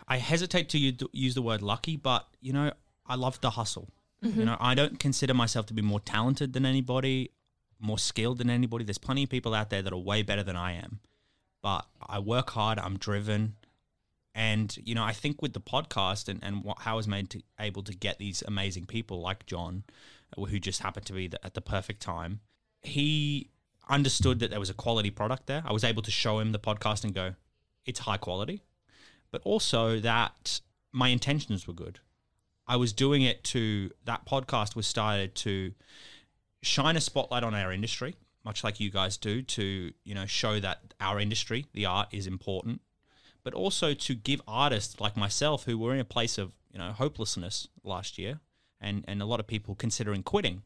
[0.08, 2.72] I hesitate to use the word lucky, but you know,
[3.08, 3.90] I love the hustle.
[4.22, 7.30] You know, I don't consider myself to be more talented than anybody,
[7.80, 8.84] more skilled than anybody.
[8.84, 11.00] There's plenty of people out there that are way better than I am.
[11.62, 13.56] But I work hard, I'm driven.
[14.36, 17.30] And you know, I think with the podcast and, and what, how I was made
[17.32, 19.86] to able to get these amazing people like John,
[20.38, 22.42] uh, who just happened to be the, at the perfect time,
[22.82, 23.50] he
[23.90, 25.64] understood that there was a quality product there.
[25.66, 27.36] I was able to show him the podcast and go,
[27.86, 28.62] it's high quality,
[29.32, 30.60] but also that
[30.92, 32.00] my intentions were good.
[32.68, 35.74] I was doing it to that podcast was started to
[36.62, 40.60] shine a spotlight on our industry much like you guys do, to you know show
[40.60, 42.80] that our industry, the art, is important,
[43.46, 46.92] but also to give artists like myself who were in a place of you know
[46.92, 48.42] hopelessness last year,
[48.82, 50.64] and and a lot of people considering quitting,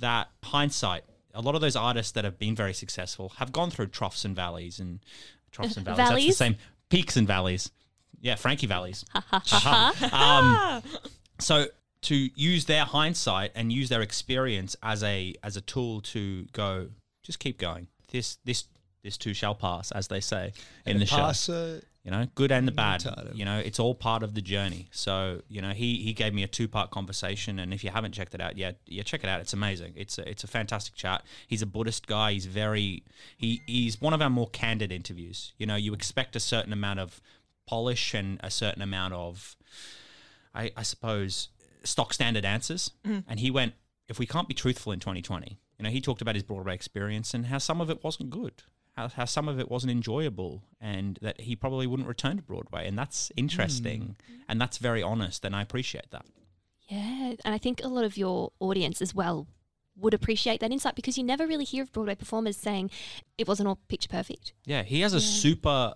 [0.00, 1.04] that hindsight.
[1.34, 4.34] A lot of those artists that have been very successful have gone through troughs and
[4.34, 5.00] valleys and
[5.52, 6.08] troughs and valleys.
[6.08, 6.56] That's the same
[6.88, 7.70] peaks and valleys.
[8.22, 9.04] Yeah, Frankie valleys.
[10.12, 10.82] um,
[11.38, 11.66] so
[12.02, 16.88] to use their hindsight and use their experience as a as a tool to go,
[17.22, 17.88] just keep going.
[18.10, 18.64] This this
[19.02, 20.54] this too shall pass, as they say
[20.86, 21.16] in the show.
[21.52, 23.04] Uh, You know, good and the bad.
[23.34, 24.86] You know, it's all part of the journey.
[24.92, 28.12] So you know, he he gave me a two part conversation, and if you haven't
[28.12, 29.40] checked it out yet, yeah, check it out.
[29.40, 29.94] It's amazing.
[29.96, 31.24] It's a, it's a fantastic chat.
[31.48, 32.32] He's a Buddhist guy.
[32.32, 33.02] He's very
[33.36, 35.52] he he's one of our more candid interviews.
[35.58, 37.20] You know, you expect a certain amount of
[37.66, 39.56] polish and a certain amount of,
[40.54, 41.48] I, I suppose,
[41.82, 42.92] stock standard answers.
[43.04, 43.24] Mm.
[43.28, 43.74] And he went,
[44.08, 47.34] if we can't be truthful in 2020, you know, he talked about his Broadway experience
[47.34, 48.62] and how some of it wasn't good,
[48.96, 52.88] how, how some of it wasn't enjoyable, and that he probably wouldn't return to Broadway.
[52.88, 54.16] And that's interesting.
[54.26, 54.34] Hmm.
[54.48, 55.44] And that's very honest.
[55.44, 56.24] And I appreciate that.
[56.88, 59.48] Yeah, and I think a lot of your audience as well
[59.96, 62.90] would appreciate that insight because you never really hear of Broadway performers saying
[63.38, 64.52] it wasn't all picture perfect.
[64.64, 65.94] Yeah, he has a super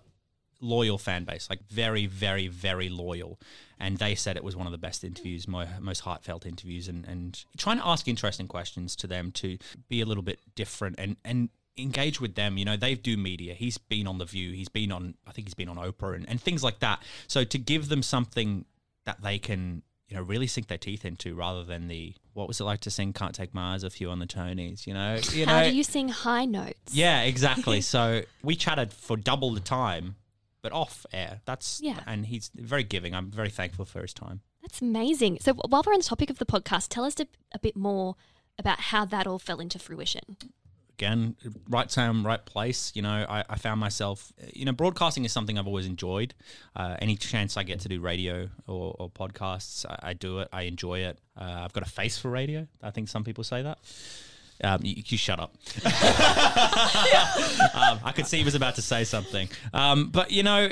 [0.61, 3.39] loyal fan base, like very, very, very loyal.
[3.79, 7.07] And they said it was one of the best interviews, mo- most heartfelt interviews, and,
[7.07, 9.59] and trying to ask interesting questions to them to
[9.89, 11.51] be a little bit different and, and
[11.83, 12.59] engage with them.
[12.59, 13.55] You know, they do media.
[13.55, 16.29] He's been on The View, he's been on, I think he's been on Oprah and,
[16.29, 17.03] and things like that.
[17.27, 18.65] So to give them something
[19.07, 22.61] that they can, you know, really sink their teeth into rather than the, what was
[22.61, 25.19] it like to sing Can't Take My Eyes Off You on the Tonys, you know?
[25.33, 26.95] You How know, do you sing high notes?
[26.95, 27.81] yeah, exactly.
[27.95, 30.17] so we chatted for double the time,
[30.63, 31.41] but off air.
[31.45, 32.01] That's Yeah.
[32.07, 33.15] and he's very giving.
[33.15, 34.41] I'm very thankful for his time.
[34.63, 35.39] That's amazing.
[35.41, 38.17] So while we're on the topic of the podcast, tell us a, a bit more
[38.59, 40.37] about how that all fell into fruition.
[41.01, 41.35] Again,
[41.71, 42.93] right time, right place.
[42.95, 44.35] You know, I, I found myself.
[44.53, 46.35] You know, broadcasting is something I've always enjoyed.
[46.77, 50.49] Uh, any chance I get to do radio or, or podcasts, I, I do it.
[50.53, 51.19] I enjoy it.
[51.41, 52.67] Uh, I've got a face for radio.
[52.83, 53.79] I think some people say that.
[54.63, 55.55] Um, you, you shut up.
[55.85, 55.93] um,
[58.05, 59.49] I could see he was about to say something.
[59.73, 60.69] Um, but you know,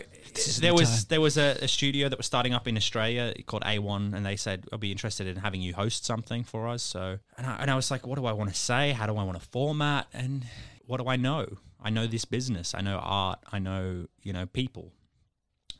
[0.60, 1.06] there was time.
[1.08, 4.36] there was a, a studio that was starting up in Australia called A1, and they
[4.36, 6.82] said I'll be interested in having you host something for us.
[6.82, 8.92] So, and I, and I was like, what do I want to say?
[8.92, 10.06] How do I want to format?
[10.12, 10.44] And
[10.86, 11.46] what do I know?
[11.82, 12.74] I know this business.
[12.74, 13.40] I know art.
[13.52, 14.92] I know you know people.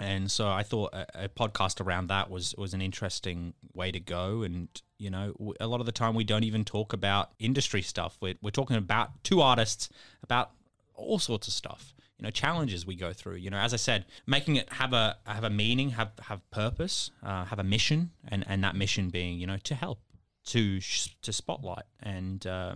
[0.01, 4.01] And so I thought a, a podcast around that was was an interesting way to
[4.01, 4.43] go.
[4.43, 8.17] And you know, a lot of the time we don't even talk about industry stuff.
[8.21, 9.89] We're, we're talking about two artists
[10.23, 10.51] about
[10.95, 11.95] all sorts of stuff.
[12.19, 13.37] You know, challenges we go through.
[13.37, 17.11] You know, as I said, making it have a have a meaning, have have purpose,
[17.23, 20.01] uh, have a mission, and and that mission being you know to help,
[20.47, 20.81] to
[21.23, 22.75] to spotlight, and uh,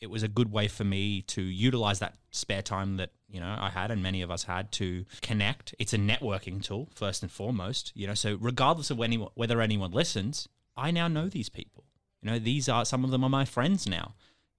[0.00, 3.56] it was a good way for me to utilize that spare time that you know
[3.58, 5.74] I had and many of us had to connect.
[5.78, 8.14] It's a networking tool first and foremost, you know.
[8.14, 11.84] So regardless of when, whether anyone listens, I now know these people.
[12.20, 14.14] You know, these are some of them are my friends now,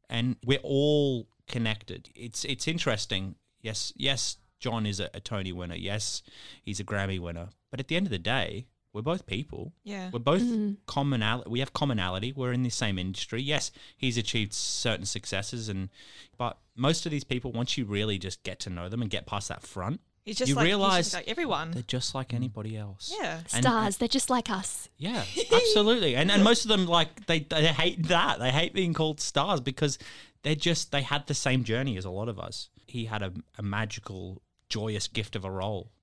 [0.09, 2.09] and we're all connected.
[2.15, 3.35] It's it's interesting.
[3.61, 5.75] Yes, yes, John is a, a Tony winner.
[5.75, 6.21] Yes,
[6.61, 7.49] he's a Grammy winner.
[7.71, 9.73] But at the end of the day, we're both people.
[9.83, 10.09] Yeah.
[10.13, 10.73] We're both mm-hmm.
[10.85, 11.49] commonality.
[11.49, 12.31] We have commonality.
[12.31, 13.41] We're in the same industry.
[13.41, 15.89] Yes, he's achieved certain successes, and
[16.37, 19.25] but most of these people, once you really just get to know them and get
[19.25, 21.71] past that front, He's just you like, he's realize just like everyone.
[21.71, 22.35] they're just like mm.
[22.35, 23.13] anybody else.
[23.19, 23.39] Yeah.
[23.53, 24.89] And- Stars, they're just like us.
[24.97, 26.15] yeah, absolutely.
[26.15, 28.39] And and most of them like they they hate that.
[28.39, 29.97] They hate being called stars because
[30.43, 32.69] they're just they had the same journey as a lot of us.
[32.87, 35.91] He had a, a magical, joyous gift of a role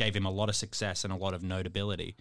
[0.00, 2.16] gave him a lot of success and a lot of notability.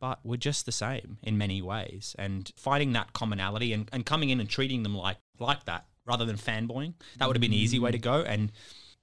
[0.00, 2.16] But we're just the same in many ways.
[2.18, 6.24] And finding that commonality and, and coming in and treating them like like that rather
[6.24, 8.22] than fanboying, that would have been an easy way to go.
[8.22, 8.50] And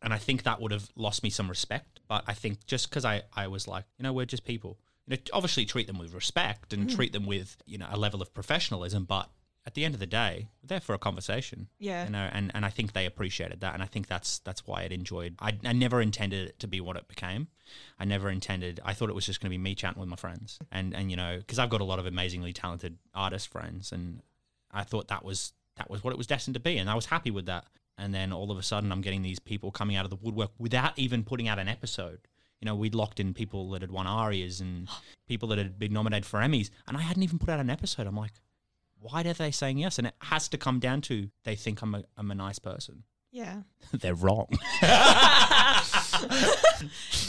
[0.01, 2.01] and I think that would have lost me some respect.
[2.07, 4.77] But I think just because I, I was like, you know, we're just people.
[5.05, 6.95] You know, obviously treat them with respect and mm.
[6.95, 9.05] treat them with, you know, a level of professionalism.
[9.05, 9.29] But
[9.67, 11.67] at the end of the day, we're there for a conversation.
[11.77, 12.05] Yeah.
[12.05, 13.73] You know, and, and I think they appreciated that.
[13.73, 15.35] And I think that's that's why it enjoyed.
[15.39, 17.49] I, I never intended it to be what it became.
[17.99, 18.79] I never intended.
[18.85, 20.57] I thought it was just going to be me chatting with my friends.
[20.71, 24.21] And and you know, because I've got a lot of amazingly talented artist friends, and
[24.71, 27.07] I thought that was that was what it was destined to be, and I was
[27.07, 27.65] happy with that.
[27.97, 30.51] And then all of a sudden, I'm getting these people coming out of the woodwork
[30.57, 32.19] without even putting out an episode.
[32.61, 34.87] You know, we'd locked in people that had won Arias and
[35.27, 38.07] people that had been nominated for Emmys, and I hadn't even put out an episode.
[38.07, 38.31] I'm like,
[38.99, 39.97] why are they saying yes?
[39.97, 43.03] And it has to come down to they think I'm a, I'm a nice person.
[43.31, 43.61] Yeah.
[43.91, 44.47] They're wrong.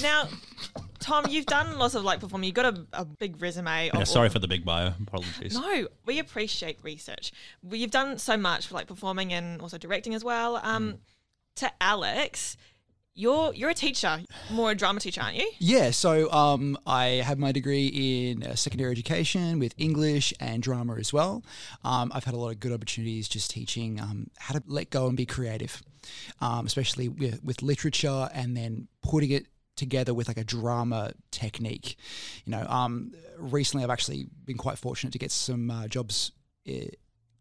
[0.03, 0.29] Now,
[1.01, 2.47] Tom, you've done lots of like performing.
[2.49, 3.87] You've got a, a big resume.
[3.93, 4.93] Yeah, of sorry for the big bio.
[5.03, 5.55] Apologies.
[5.55, 7.33] No, we appreciate research.
[7.63, 10.57] We- You've done so much for like performing and also directing as well.
[10.63, 10.99] Um, Mm.
[11.57, 12.57] to Alex,
[13.19, 15.51] you're you're a teacher, more a drama teacher, aren't you?
[15.59, 17.89] Yeah, so um, I have my degree
[18.31, 21.43] in uh, secondary education with English and drama as well.
[21.85, 25.09] Um, I've had a lot of good opportunities just teaching um, how to let go
[25.09, 25.83] and be creative,
[26.41, 31.97] um, especially with, with literature and then putting it together with like a drama technique.
[32.45, 36.31] You know, um, recently I've actually been quite fortunate to get some uh, jobs.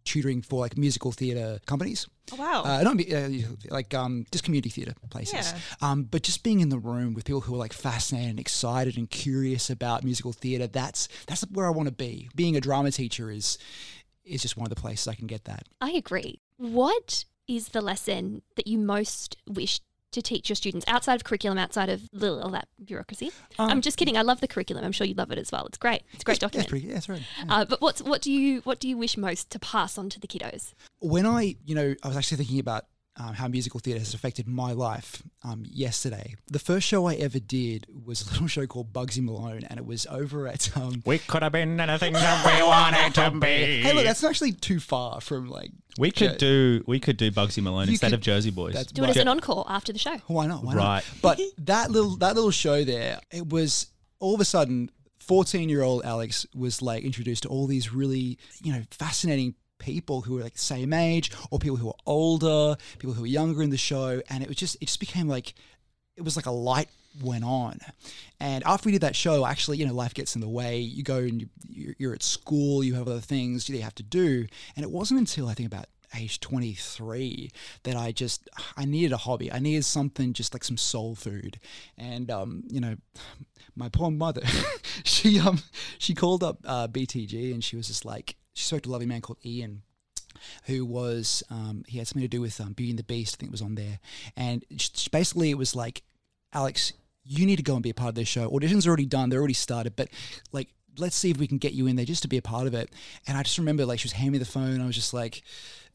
[0.07, 2.63] Tutoring for like musical theatre companies Oh wow.
[2.63, 3.29] uh, not uh,
[3.69, 5.53] like um, just community theatre places.
[5.53, 5.59] Yeah.
[5.81, 8.97] Um, but just being in the room with people who are like fascinated and excited
[8.97, 12.29] and curious about musical theatre, that's that's where I want to be.
[12.35, 13.57] Being a drama teacher is
[14.25, 15.63] is just one of the places I can get that.
[15.79, 16.41] I agree.
[16.57, 19.79] What is the lesson that you most wish
[20.11, 23.31] to teach your students outside of curriculum, outside of little, all that bureaucracy?
[23.59, 24.17] Um, I'm just kidding.
[24.17, 24.83] I love the curriculum.
[24.85, 25.65] I'm sure you love it as well.
[25.65, 26.03] It's great.
[26.13, 26.65] It's a great Yeah, document.
[26.65, 27.21] it's pretty, yeah, that's right.
[27.45, 27.55] Yeah.
[27.55, 30.19] uh, but what's what do you what do you wish most to pass on to
[30.19, 30.73] the kiddos?
[30.99, 32.85] when I, you know, I was actually thinking about
[33.19, 36.35] um, how musical theatre has affected my life um, yesterday.
[36.47, 39.85] The first show I ever did was a little show called Bugsy Malone, and it
[39.85, 40.75] was over at.
[40.77, 43.81] Um, We could have been anything that we wanted to be.
[43.81, 45.71] hey, look, that's actually too far from like.
[45.97, 46.37] we could Yeah.
[46.37, 48.73] do we could do Bugsy Malone You instead could- of Jersey Boys.
[48.75, 50.17] That's Do it as an encore after the show.
[50.27, 50.63] Why not?
[50.63, 50.85] Why Right.
[50.95, 51.03] not?
[51.21, 53.87] But that little that little show there, it was
[54.19, 58.37] all of a sudden, fourteen year old Alex was like introduced to all these really
[58.63, 63.13] you know fascinating people who were like same age or people who were older, people
[63.13, 65.53] who were younger in the show, and it was just it just became like
[66.15, 66.89] it was like a light
[67.21, 67.79] went on.
[68.39, 70.79] And after we did that show, actually, you know, life gets in the way.
[70.79, 73.95] You go and you, you're- you're at school, you have other things that you have
[73.95, 74.45] to do.
[74.75, 75.85] And it wasn't until I think about
[76.15, 77.51] age 23
[77.83, 79.51] that I just, I needed a hobby.
[79.51, 81.59] I needed something just like some soul food.
[81.97, 82.95] And, um, you know,
[83.75, 84.41] my poor mother,
[85.03, 85.59] she, um,
[85.97, 89.05] she called up uh, BTG and she was just like, she spoke to a lovely
[89.05, 89.83] man called Ian
[90.65, 93.35] who was um, he had something to do with um, Beauty and the Beast.
[93.35, 93.99] I think it was on there,
[94.35, 94.63] and
[95.11, 96.03] basically it was like,
[96.53, 96.93] Alex,
[97.23, 98.49] you need to go and be a part of this show.
[98.49, 100.09] Auditions are already done; they're already started, but
[100.51, 100.69] like.
[100.99, 102.73] Let's see if we can get you in there just to be a part of
[102.73, 102.89] it.
[103.27, 104.81] And I just remember, like, she was handing me the phone.
[104.81, 105.43] I was just like,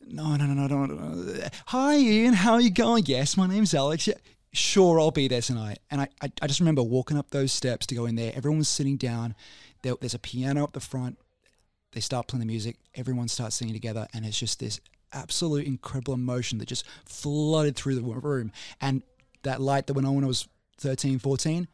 [0.07, 1.49] "No, no, no, no, no, no.
[1.67, 2.35] Hi, Ian.
[2.35, 3.03] How are you going?
[3.07, 4.09] Yes, my name's Alex.
[4.53, 7.85] Sure, I'll be there tonight." And I, I, I just remember walking up those steps
[7.87, 8.31] to go in there.
[8.37, 9.35] Everyone was sitting down.
[9.83, 11.19] There, there's a piano up the front
[11.93, 14.81] they start playing the music, everyone starts singing together, and it's just this
[15.13, 18.51] absolute incredible emotion that just flooded through the room.
[18.81, 19.03] And
[19.43, 21.69] that light that went on when I was 13, 14,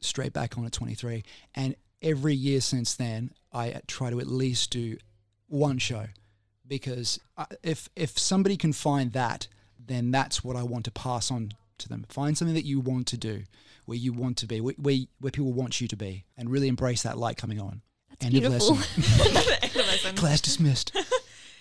[0.00, 1.22] straight back on at 23.
[1.54, 4.96] And every year since then, I try to at least do
[5.48, 6.06] one show
[6.66, 11.30] because uh, if if somebody can find that, then that's what I want to pass
[11.30, 12.06] on to them.
[12.08, 13.42] Find something that you want to do,
[13.84, 16.68] where you want to be, where where, where people want you to be, and really
[16.68, 17.82] embrace that light coming on.
[18.22, 20.14] That's End of lesson.
[20.16, 20.92] Class dismissed.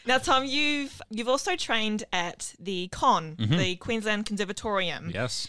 [0.03, 3.57] Now, Tom, you've you've also trained at the Con, Mm-hmm.
[3.57, 5.11] the Queensland Conservatorium.
[5.13, 5.47] yes.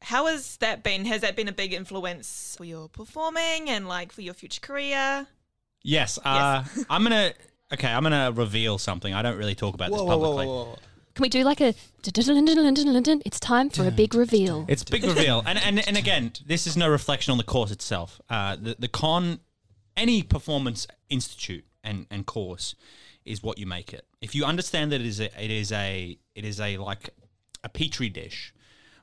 [0.00, 1.04] How has that been?
[1.04, 5.28] Has that been a big influence for your performing and like for your future career?
[5.84, 6.18] Yes.
[6.24, 7.32] Uh, I'm gonna.
[7.72, 9.14] Okay, I'm gonna reveal something.
[9.14, 10.46] I don't really talk about this Whoa, whoa, whoa, publicly.
[10.46, 10.78] whoa, whoa.
[11.14, 11.72] Can we do like a
[12.04, 14.64] it's time for a big reveal?
[14.66, 18.20] It's big reveal, and and and again, this is no reflection on the course itself.
[18.28, 19.38] Uh, the the con,
[19.96, 22.74] any performance institute and and course,
[23.24, 24.06] is what you make it.
[24.20, 27.10] If you understand that it is a, it is a it is a like
[27.64, 28.54] a petri dish,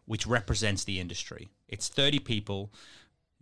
[0.06, 1.50] which represents the industry.
[1.68, 2.72] It's thirty people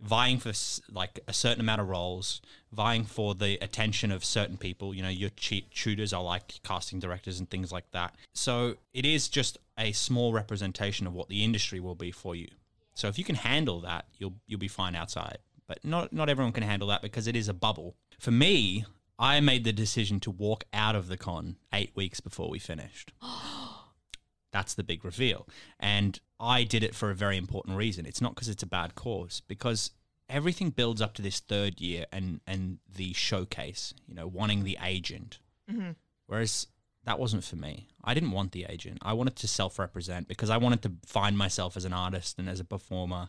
[0.00, 0.52] vying for
[0.92, 2.40] like a certain amount of roles,
[2.72, 4.94] vying for the attention of certain people.
[4.94, 8.14] You know, your tutors are like casting directors and things like that.
[8.32, 12.48] So it is just a small representation of what the industry will be for you.
[12.94, 15.38] So if you can handle that, you'll you'll be fine outside.
[15.68, 17.94] But not not everyone can handle that because it is a bubble.
[18.18, 18.84] For me,
[19.18, 23.12] I made the decision to walk out of the con eight weeks before we finished.
[24.52, 25.46] That's the big reveal.
[25.78, 28.06] And I did it for a very important reason.
[28.06, 29.90] It's not because it's a bad cause, because
[30.28, 34.78] everything builds up to this third year and, and the showcase, you know, wanting the
[34.82, 35.38] agent.
[35.70, 35.90] Mm-hmm.
[36.26, 36.68] Whereas
[37.04, 37.88] that wasn't for me.
[38.04, 38.98] I didn't want the agent.
[39.02, 42.48] I wanted to self represent because I wanted to find myself as an artist and
[42.48, 43.28] as a performer.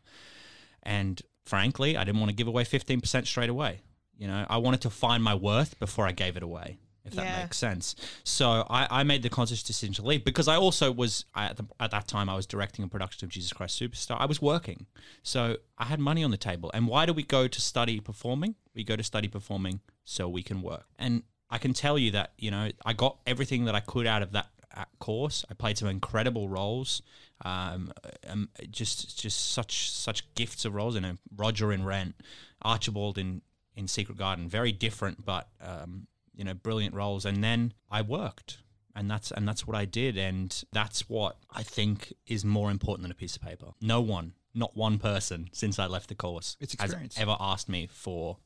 [0.84, 3.82] And frankly, I didn't want to give away 15% straight away.
[4.18, 7.42] You know, I wanted to find my worth before I gave it away, if that
[7.42, 7.96] makes sense.
[8.24, 11.58] So I, I made the conscious decision to leave because I also was, I, at,
[11.58, 14.18] the, at that time, I was directing a production of Jesus Christ Superstar.
[14.20, 14.86] I was working.
[15.24, 16.70] So I had money on the table.
[16.74, 18.56] And why do we go to study performing?
[18.76, 20.86] We go to study performing so we can work.
[21.00, 24.22] And I can tell you that, you know, I got everything that I could out
[24.22, 25.46] of that at course.
[25.50, 27.02] I played some incredible roles.
[27.46, 27.92] Um,
[28.28, 30.96] um, just just such such gifts of roles.
[30.96, 32.16] You know, Roger in Rent,
[32.62, 33.42] Archibald in
[33.76, 34.48] in Secret Garden.
[34.50, 37.26] Very different, but um, you know, brilliant roles.
[37.26, 38.60] And then I worked.
[38.96, 43.04] And that's and that's what I did, and that's what I think is more important
[43.04, 43.68] than a piece of paper.
[43.80, 48.40] No one, not one person, since I left the course, has ever asked me for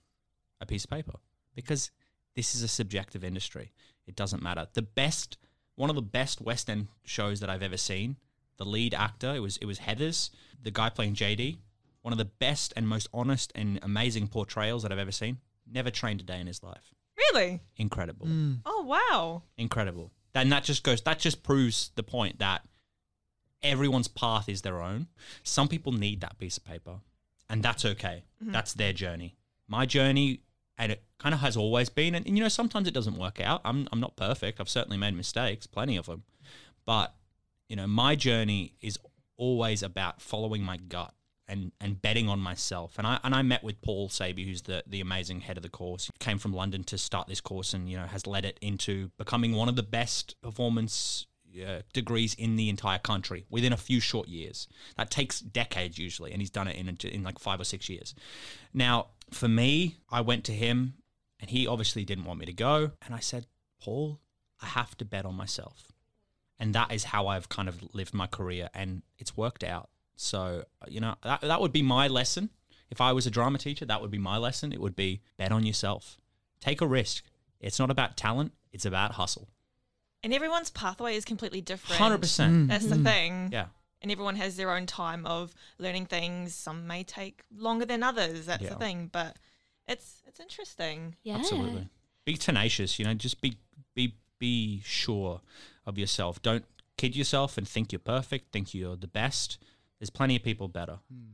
[0.61, 1.13] a piece of paper
[1.55, 1.91] because
[2.35, 3.71] this is a subjective industry.
[4.07, 4.67] It doesn't matter.
[4.73, 5.37] The best,
[5.75, 8.17] one of the best West End shows that I've ever seen.
[8.57, 10.29] The lead actor, it was it was Heathers,
[10.61, 11.57] the guy playing JD.
[12.01, 15.37] One of the best and most honest and amazing portrayals that I've ever seen.
[15.71, 16.93] Never trained a day in his life.
[17.17, 17.61] Really?
[17.77, 18.55] Incredible, hmm.
[18.65, 19.43] Oh wow.
[19.57, 20.11] incredible.
[20.35, 21.01] And that just goes.
[21.01, 22.63] That just proves the point that
[23.61, 25.07] everyone's path is their own.
[25.43, 26.99] Some people need that piece of paper,
[27.49, 28.23] and that's okay.
[28.41, 28.51] Mm-hmm.
[28.51, 29.35] That's their journey.
[29.67, 30.41] My journey,
[30.77, 32.15] and it kind of has always been.
[32.15, 33.61] And, and, you know, sometimes it doesn't work out.
[33.63, 34.59] I'm I'm not perfect.
[34.59, 36.23] I've certainly made mistakes, plenty of them.
[36.85, 37.13] But
[37.69, 38.99] you know, my journey is
[39.37, 41.13] always about following my gut.
[41.45, 44.81] And, and betting on myself and I and I met with Paul Sabey who's the
[44.87, 47.97] the amazing head of the course came from London to start this course and you
[47.97, 51.27] know has led it into becoming one of the best performance
[51.61, 54.67] uh, degrees in the entire country within a few short years.
[54.97, 58.15] That takes decades usually, and he's done it in in like five or six years.
[58.73, 60.95] Now, for me, I went to him,
[61.39, 63.47] and he obviously didn't want me to go, and I said,
[63.81, 64.19] Paul,
[64.61, 65.91] I have to bet on myself,
[66.59, 69.89] and that is how I've kind of lived my career, and it's worked out.
[70.15, 72.49] So you know that that would be my lesson.
[72.89, 74.71] If I was a drama teacher, that would be my lesson.
[74.71, 76.17] It would be bet on yourself,
[76.59, 77.23] take a risk.
[77.59, 79.49] It's not about talent; it's about hustle.
[80.23, 81.99] And everyone's pathway is completely different.
[81.99, 82.69] Hundred percent.
[82.69, 83.03] That's the mm.
[83.03, 83.49] thing.
[83.51, 83.65] Yeah.
[84.03, 86.53] And everyone has their own time of learning things.
[86.53, 88.45] Some may take longer than others.
[88.45, 88.69] That's Yeah.
[88.71, 89.07] the thing.
[89.11, 89.37] But
[89.87, 91.15] it's it's interesting.
[91.23, 91.37] Yeah.
[91.37, 91.87] Absolutely.
[92.25, 93.57] Be tenacious, you know, just be
[93.95, 95.41] be be sure
[95.85, 96.41] of yourself.
[96.41, 96.65] Don't
[96.97, 99.57] kid yourself and think you're perfect, think you're the best.
[99.99, 100.99] There's plenty of people better.
[101.11, 101.31] Hmm.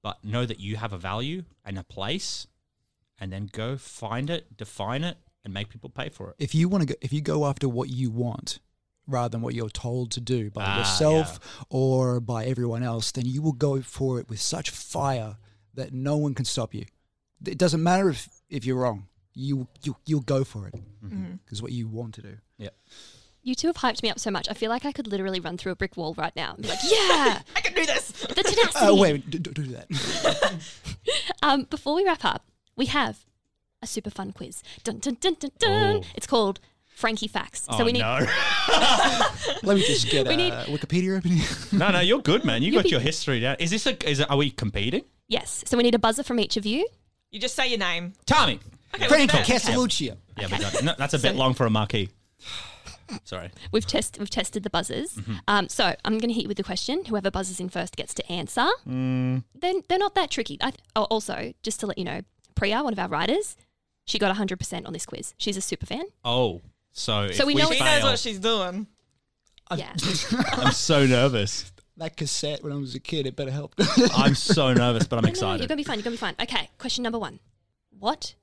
[0.00, 2.46] But know that you have a value and a place
[3.18, 6.36] and then go find it, define it and make people pay for it.
[6.38, 8.60] If you want to go, if you go after what you want
[9.06, 13.26] rather than what you're told to do by Ah, yourself or by everyone else, then
[13.26, 15.36] you will go for it with such fire
[15.74, 16.84] that no one can stop you.
[17.44, 19.08] It doesn't matter if, if you're wrong.
[19.34, 20.74] You you you'll go for it
[21.44, 22.36] because what you want to do.
[22.58, 22.68] Yeah.
[23.42, 24.46] You two have hyped me up so much.
[24.48, 26.68] I feel like I could literally run through a brick wall right now and be
[26.68, 28.10] like, yeah, I can do this.
[28.12, 28.74] the tenacity.
[28.82, 29.88] Oh wait, d- d- do that.
[31.42, 32.44] Um, before we wrap up,
[32.76, 33.24] we have
[33.82, 34.62] a super fun quiz.
[34.84, 35.96] Dun dun dun dun dun.
[35.96, 36.02] Oh.
[36.14, 36.60] It's called
[37.02, 37.66] Frankie Facts.
[37.68, 38.18] Oh so we need no.
[39.64, 41.48] Let me just get We uh, need- Wikipedia open here.
[41.72, 42.62] no, no, you're good, man.
[42.62, 43.56] You You got be- your history down.
[43.58, 45.02] Is this a is it, are we competing?
[45.28, 45.64] yes.
[45.66, 46.86] So we need a buzzer from each of you.
[47.32, 48.12] You just say your name.
[48.24, 48.60] Tommy.
[48.94, 49.74] Okay, Frankie what's that?
[49.74, 50.16] Castelluccio.
[50.38, 50.82] Yeah, we got.
[50.84, 52.08] No, that's a bit So- long for a marquee.
[53.24, 53.50] Sorry.
[53.72, 55.14] We've test we've tested the buzzers.
[55.14, 55.34] Mm-hmm.
[55.48, 57.04] Um, so I'm going to hit you with the question.
[57.06, 58.68] Whoever buzzes in first gets to answer.
[58.88, 59.42] Mm.
[59.54, 60.56] Then they're not that tricky.
[60.62, 62.20] I th- oh, also, just to let you know,
[62.54, 63.56] Priya, one of our writers,
[64.06, 65.34] she got 100% on this quiz.
[65.36, 66.04] She's a super fan.
[66.24, 68.86] Oh, so So if we know She it's- knows what she's doing.
[69.76, 69.92] Yeah.
[70.52, 71.72] I'm so nervous.
[71.96, 73.74] That cassette when I was a kid, it better help.
[74.16, 75.98] I'm so nervous, but I'm No, no, you're going to be fine.
[75.98, 76.34] You're going to be fine.
[76.40, 77.38] Okay, question number one.
[77.98, 78.34] What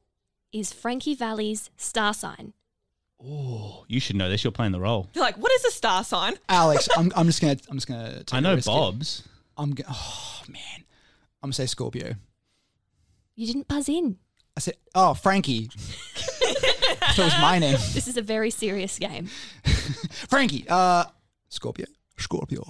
[0.51, 2.53] is Frankie Valli's star sign?
[3.23, 4.43] Oh, you should know this.
[4.43, 5.09] You're playing the role.
[5.13, 6.35] You're like, what is a star sign?
[6.47, 8.23] Alex, I'm, I'm just gonna I'm just gonna.
[8.31, 8.77] I know risk here.
[8.77, 9.23] Bob's.
[9.57, 9.89] I'm gonna.
[9.93, 10.61] Oh man,
[11.43, 12.13] I'm gonna say Scorpio.
[13.35, 14.17] You didn't buzz in.
[14.55, 15.69] I said, oh Frankie.
[16.99, 19.27] that was my name, This is a very serious game.
[20.27, 20.65] Frankie.
[20.67, 21.05] Uh,
[21.49, 21.85] Scorpio.
[22.17, 22.63] Scorpio.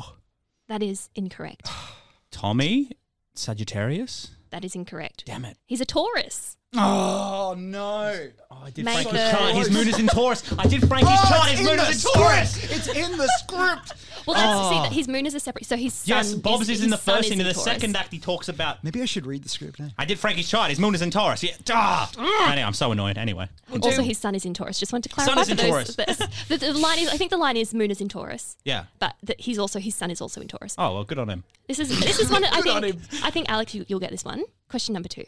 [0.68, 1.70] That is incorrect.
[2.32, 2.92] Tommy,
[3.34, 4.32] Sagittarius.
[4.52, 5.24] That is incorrect.
[5.26, 5.58] Damn it!
[5.66, 6.58] He's a Taurus.
[6.78, 8.28] Oh no.
[8.52, 9.56] Oh, I did Make Frankie's a- chart.
[9.56, 10.44] His moon is in Taurus.
[10.58, 11.50] I did Frankie's Oh, chart.
[11.50, 12.72] His moon is in Taurus.
[12.72, 13.94] It's in the script.
[14.28, 14.84] Well, that's see Oh.
[14.84, 15.66] that his moon is a separate.
[15.66, 16.18] So his sun.
[16.18, 17.28] Yes, Bob's is, his in the sun first.
[17.28, 17.64] is Into the Taurus.
[17.64, 18.84] second act, he talks about.
[18.84, 19.88] Maybe I should read the script now.
[19.98, 20.70] I did Frankie's chart.
[20.70, 21.42] His moon is in Taurus.
[21.42, 21.54] Yeah.
[21.72, 22.12] Ah.
[22.52, 23.18] Anyway, I'm so annoyed.
[23.18, 23.48] Anyway,
[23.82, 24.78] Also, his sun is in Taurus.
[24.80, 25.42] Just wanted to Sun clarify.
[25.42, 25.96] is in those- Taurus.
[25.96, 27.10] but- The, the line is.
[27.10, 28.84] I think the line is moon is in Taurus, yeah.
[29.00, 30.76] but that he's also his sun is also in Taurus.
[30.78, 31.44] Oh well, good on him.
[31.68, 32.44] This is this is one.
[32.44, 33.02] I Good on think.
[33.24, 34.44] I think Alex, you, you'll get this one.
[34.68, 35.24] Question number two.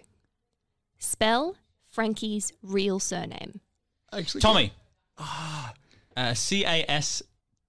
[1.02, 1.56] Spell
[1.90, 3.60] Frankie's real surname.
[4.14, 4.72] Actually, Tommy.
[5.18, 7.24] Uh, C A S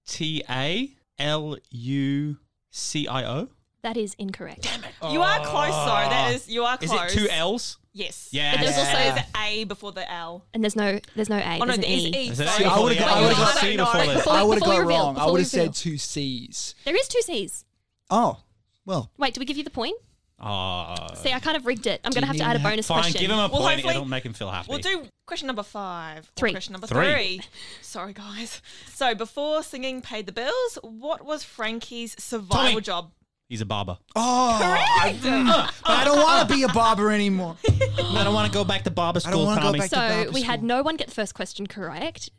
[0.07, 2.37] T A L U
[2.69, 3.49] C I O.
[3.81, 4.61] That is incorrect.
[4.61, 4.91] Damn it.
[5.11, 6.09] You are close, though.
[6.09, 7.13] That is, you are Is close.
[7.13, 7.77] it two L's?
[7.91, 8.29] Yes.
[8.31, 8.55] Yes.
[8.55, 10.45] But there's also- There's an A before the L.
[10.53, 11.55] And there's no there's no A.
[11.59, 12.11] Oh, no, there's an there is E.
[12.15, 12.29] E.
[12.29, 12.63] Is it sorry.
[12.65, 14.07] A I would've before got- I would've got- C I don't before know.
[14.07, 15.09] the Before- I would have before got we reveal, wrong.
[15.09, 15.65] I before we would have reveal.
[15.65, 16.75] said two C's.
[16.85, 17.65] There is two C's.
[18.09, 18.37] Oh,
[18.85, 19.95] well, Wait, do we give you the point?
[20.39, 22.01] Oh, See, I kind of rigged it.
[22.03, 23.01] I'm going to have to add a need to- bonus fine.
[23.03, 23.21] question.
[23.21, 23.75] Give him a Well, point.
[23.75, 24.67] hopefully- It'll make him feel happy.
[24.69, 26.23] We'll do question number five.
[26.25, 26.51] or Three.
[26.51, 27.13] question number Three.
[27.13, 27.41] three.
[27.81, 28.61] Sorry, guys.
[28.93, 32.81] So before singing paid the bills, what was Frankie's survival Tommy.
[32.81, 33.11] job?
[33.47, 33.97] He's a barber.
[34.15, 35.15] Oh, I,
[35.85, 37.55] but I don't want to be a barber anymore.
[37.69, 39.79] I don't want to go back to barber I don't school, wanna go Tommy.
[39.79, 40.67] back to So barber we had school.
[40.67, 42.29] no one get the first question correct.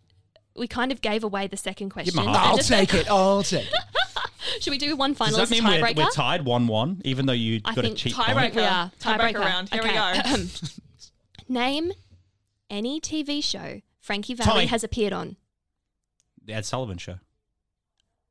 [0.56, 2.16] We kind of gave away the second question.
[2.16, 2.38] my heart.
[2.38, 3.08] I'll just- take it.
[3.08, 3.72] I'll take it.
[4.60, 5.96] Should we do one Does final that as a mean we're, tiebreaker?
[5.96, 8.34] we're tied one-one, even though you I got a think cheat tiebreaker.
[8.34, 8.54] point?
[8.56, 9.68] We are Tiebreaker tiebreaker round.
[9.72, 10.12] Here we go.
[10.34, 10.50] Um,
[11.48, 11.92] name
[12.70, 14.66] any TV show Frankie Valli Tommy.
[14.66, 15.36] has appeared on.
[16.44, 17.16] The Ed Sullivan Show.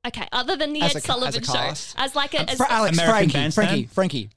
[0.05, 1.95] Okay, other than the As Ed a ca- Sullivan as a show, cast?
[1.97, 3.53] as like a um, as, For Alex, American Frankie, Bandstand?
[3.69, 4.29] Frankie, Frankie.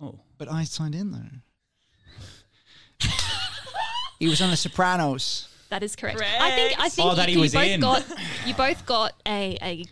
[0.00, 1.20] Oh, But I signed in though.
[4.18, 5.48] he was on The Sopranos.
[5.70, 6.20] that is correct.
[6.20, 7.80] I think I think Oh, that you, he was both in.
[7.80, 8.04] got
[8.46, 9.84] you both got a, a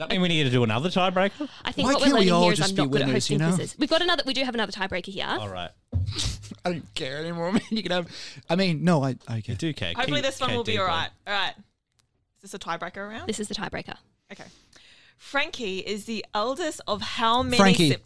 [0.00, 1.46] does that mean we need to do another tiebreaker?
[1.62, 2.90] I think Why what we're can't we learning all here is just I'm be not
[2.90, 3.54] good at winners, hosting you know?
[3.54, 3.76] quizzes.
[3.78, 5.26] We've got another we do have another tiebreaker here.
[5.28, 5.70] All right.
[6.64, 7.60] I don't care anymore, man.
[7.68, 8.08] You can have.
[8.48, 9.10] I mean, no, I.
[9.30, 9.42] Okay.
[9.46, 9.92] You do care.
[9.94, 10.82] Hopefully Keep- this one care will be deeply.
[10.84, 11.10] all right.
[11.26, 11.54] All right.
[12.42, 13.28] Is this a tiebreaker round?
[13.28, 13.96] This is the tiebreaker.
[14.32, 14.44] Okay.
[15.18, 17.58] Frankie is the eldest of how many?
[17.58, 17.90] Frankie.
[17.90, 18.02] sib-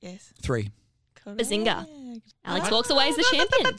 [0.00, 0.32] yes.
[0.40, 0.70] Three.
[1.26, 1.84] Bazinga.
[1.86, 2.20] Correct.
[2.46, 3.76] Alex walks away as the champion.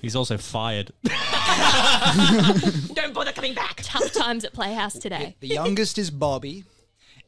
[0.00, 0.92] He's also fired.
[2.94, 3.80] Don't bother coming back.
[3.82, 5.36] Tough times at Playhouse today.
[5.40, 6.64] The youngest is Bobby,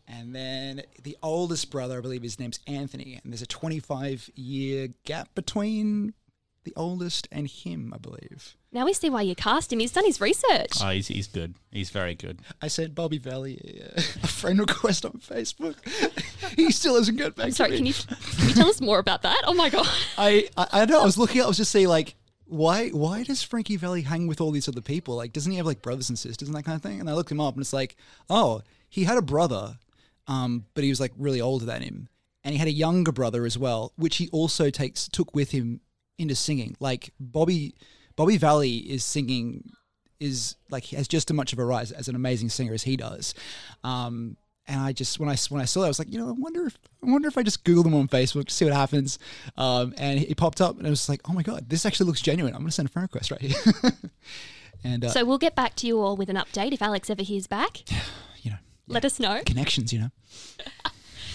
[0.09, 4.88] and then the oldest brother, I believe his name's Anthony, and there's a 25 year
[5.05, 6.14] gap between
[6.64, 8.57] the oldest and him, I believe.
[8.72, 9.78] Now we see why you cast him.
[9.78, 10.72] He's done his research.
[10.82, 11.55] Oh, he's, he's good.
[11.70, 12.40] He's very good.
[12.61, 13.61] I sent Bobby Valli
[13.94, 15.76] a, a friend request on Facebook.
[16.57, 17.76] he still hasn't got back I'm to sorry, me.
[17.76, 19.42] can you can you tell us more about that?
[19.46, 19.86] Oh my god.
[20.18, 21.02] I, I I know.
[21.02, 21.42] I was looking.
[21.42, 22.14] I was just saying, like,
[22.47, 25.16] why why does Frankie Valli hang with all these other people?
[25.16, 27.01] Like, doesn't he have like brothers and sisters and that kind of thing?
[27.01, 27.97] And I looked him up, and it's like,
[28.28, 29.78] oh, he had a brother,
[30.26, 32.09] um, but he was like really older than him,
[32.42, 35.80] and he had a younger brother as well, which he also takes took with him
[36.18, 36.76] into singing.
[36.80, 37.74] Like Bobby
[38.16, 39.70] Bobby Valli is singing
[40.20, 42.84] is like he has just as much of a rise as an amazing singer as
[42.84, 43.34] he does.
[43.82, 44.36] Um,
[44.67, 46.33] and I just when I when I saw that, I was like, you know, I
[46.33, 49.19] wonder if I wonder if I just Google them on Facebook to see what happens.
[49.57, 52.21] Um, and it popped up, and I was like, oh my god, this actually looks
[52.21, 52.55] genuine.
[52.55, 53.57] I'm gonna send a friend request right here.
[54.85, 57.23] and uh, So we'll get back to you all with an update if Alex ever
[57.23, 57.83] hears back.
[58.43, 58.57] you know,
[58.87, 59.43] Let us know.
[59.45, 60.11] connections, you know.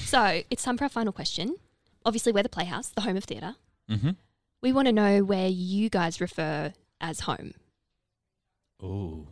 [0.06, 1.56] So it's time for our final question.
[2.04, 3.54] Obviously, we're the Playhouse, the home of theatre.
[3.92, 4.10] Mm-hmm.
[4.60, 7.54] We want to know where you guys refer as home.
[8.82, 9.28] Oh,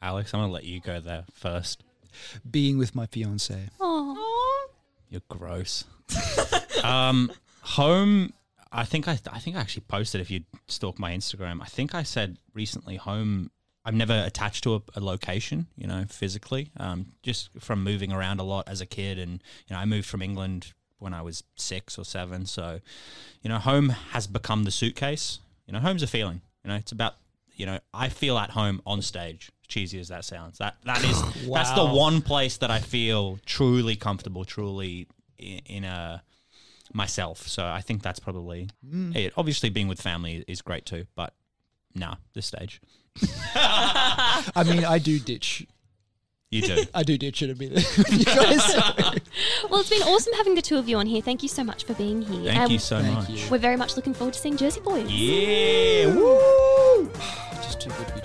[0.00, 1.84] Alex, I'm going to let you go there first.
[2.48, 3.68] Being with my fiance.
[3.80, 4.68] Oh,
[5.08, 5.84] You're gross.
[6.84, 7.32] um,
[7.62, 8.32] home.
[8.70, 11.62] I think I, I think I actually posted if you stalk my Instagram.
[11.62, 13.50] I think I said recently home.
[13.84, 16.70] I'm never attached to a, a location, you know, physically.
[16.76, 20.06] Um, just from moving around a lot as a kid, and you know, I moved
[20.06, 22.44] from England when I was six or seven.
[22.44, 22.80] So,
[23.40, 25.38] you know, home has become the suitcase.
[25.66, 26.42] You know, home's a feeling.
[26.64, 27.14] You know, it's about
[27.58, 29.50] you know, I feel at home on stage.
[29.68, 33.96] Cheesy as that sounds, that that is that's the one place that I feel truly
[33.96, 35.06] comfortable, truly
[35.38, 36.22] in, in a
[36.92, 37.46] myself.
[37.46, 39.12] So I think that's probably hmm.
[39.14, 39.32] it.
[39.36, 41.34] Obviously, being with family is great too, but
[41.94, 42.80] nah, this stage
[43.54, 45.66] I mean, I do ditch.
[46.50, 46.84] you do.
[46.94, 47.72] I do ditch it a bit.
[48.10, 48.74] you guys.
[49.68, 51.22] well, it's been awesome having the two of you on here.
[51.22, 52.44] Thank you so much for being here.
[52.44, 53.30] Thank And you so Thank much.
[53.30, 53.50] you.
[53.50, 55.10] We're very much looking forward to seeing Jersey Boys.
[55.10, 57.10] Yeah, woo!
[57.62, 58.17] Just too good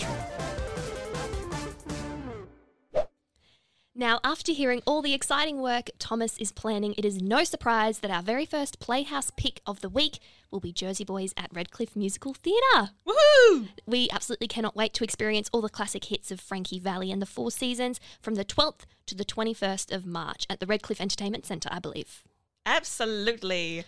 [3.96, 8.10] Now, after hearing all the exciting work Thomas is planning, it is no surprise that
[8.10, 10.18] our very first Playhouse pick of the week
[10.50, 12.90] will be Jersey Boys at Redcliffe Musical Theatre.
[13.08, 13.68] Woohoo!
[13.86, 17.28] We absolutely cannot wait to experience all the classic hits of Frankie Valli and the
[17.28, 21.70] Four Seasons from the 12th to the 21st of March at the Redcliffe Entertainment Centre,
[21.72, 22.24] I believe.
[22.66, 23.84] Absolutely.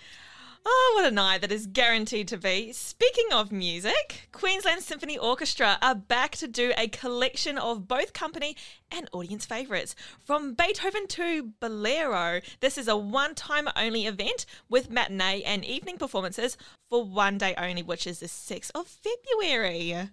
[0.68, 2.72] Oh, what a night that is guaranteed to be.
[2.72, 8.58] Speaking of music, Queensland Symphony Orchestra are back to do a collection of both company
[8.90, 9.94] and audience favourites.
[10.24, 15.98] From Beethoven to Bolero, this is a one time only event with matinee and evening
[16.00, 16.58] performances
[16.90, 20.10] for one day only, which is the 6th of February.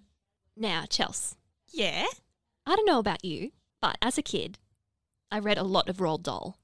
[0.55, 1.35] Now, Chels,
[1.71, 2.05] Yeah?
[2.67, 4.59] I don't know about you, but as a kid,
[5.31, 6.59] I read a lot of Roald Dahl,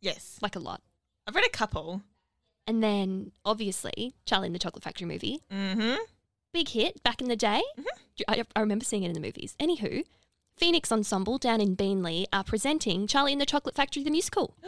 [0.00, 0.38] Yes.
[0.42, 0.82] like a lot.
[1.26, 2.02] I've read a couple.
[2.66, 5.40] And then, obviously, Charlie and the Chocolate Factory movie.
[5.50, 5.94] Mm hmm.
[6.52, 7.62] Big hit back in the day.
[8.16, 9.56] Do- I, I remember seeing it in the movies.
[9.58, 10.04] Anywho,
[10.56, 14.56] Phoenix Ensemble down in Beenleigh are presenting Charlie and the Chocolate Factory the musical.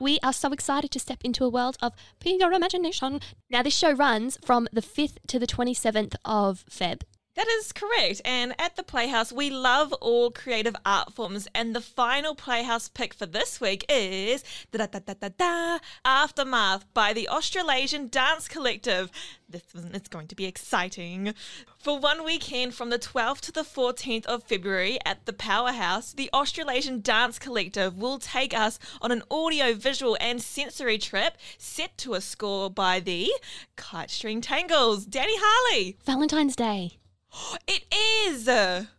[0.00, 3.20] We are so excited to step into a world of pure imagination.
[3.50, 7.02] Now, this show runs from the 5th to the 27th of Feb.
[7.40, 8.20] That is correct.
[8.26, 11.48] And at the Playhouse, we love all creative art forms.
[11.54, 16.84] And the final Playhouse pick for this week is da da da da da Aftermath
[16.92, 19.10] by the Australasian Dance Collective.
[19.48, 21.32] This is going to be exciting.
[21.78, 26.28] For one weekend from the 12th to the 14th of February at the Powerhouse, the
[26.34, 32.12] Australasian Dance Collective will take us on an audio, visual, and sensory trip set to
[32.12, 33.32] a score by the
[33.76, 35.06] Kite String Tangles.
[35.06, 35.96] Danny Harley.
[36.04, 36.99] Valentine's Day.
[37.66, 38.48] It is.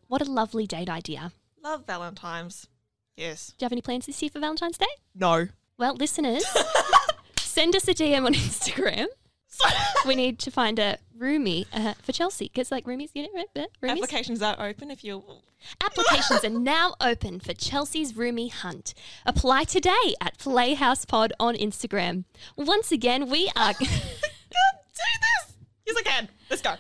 [0.08, 1.34] What a lovely date idea.
[1.64, 2.68] Love Valentine's.
[3.18, 3.48] Yes.
[3.58, 4.88] Do you have any plans this year for Valentine's Day?
[5.14, 5.48] No.
[5.78, 6.46] Well, listeners,
[7.38, 9.08] send us a DM on Instagram.
[10.08, 13.68] We need to find a roomie uh, for Chelsea because, like, roomies, you know, right?
[13.84, 13.92] Roomies.
[13.92, 15.24] Applications are open if you.
[15.84, 18.96] Applications are now open for Chelsea's roomie hunt.
[19.26, 22.24] Apply today at Playhouse Pod on Instagram.
[22.56, 23.74] Once again, we are.
[23.74, 25.54] Can't do this.
[25.86, 26.30] Yes, I can.
[26.50, 26.76] Let's go.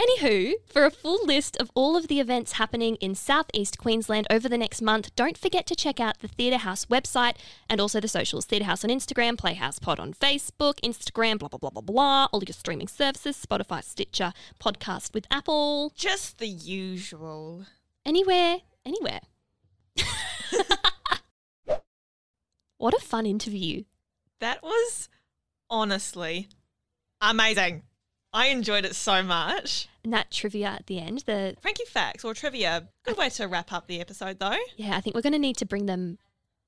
[0.00, 4.48] Anywho, for a full list of all of the events happening in southeast Queensland over
[4.48, 7.36] the next month, don't forget to check out the Theatre House website
[7.68, 11.58] and also the socials Theatre House on Instagram, Playhouse Pod on Facebook, Instagram, blah, blah,
[11.58, 17.66] blah, blah, blah, all your streaming services, Spotify, Stitcher, podcast with Apple, Just the usual.
[18.06, 19.20] anywhere, anywhere.
[22.78, 23.84] what a fun interview.
[24.40, 25.10] That was
[25.68, 26.48] honestly
[27.20, 27.82] amazing.
[28.32, 29.88] I enjoyed it so much.
[30.04, 32.88] And that trivia at the end, the Frankie facts or trivia.
[33.04, 34.56] Good way to wrap up the episode, though.
[34.76, 36.18] Yeah, I think we're going to need to bring them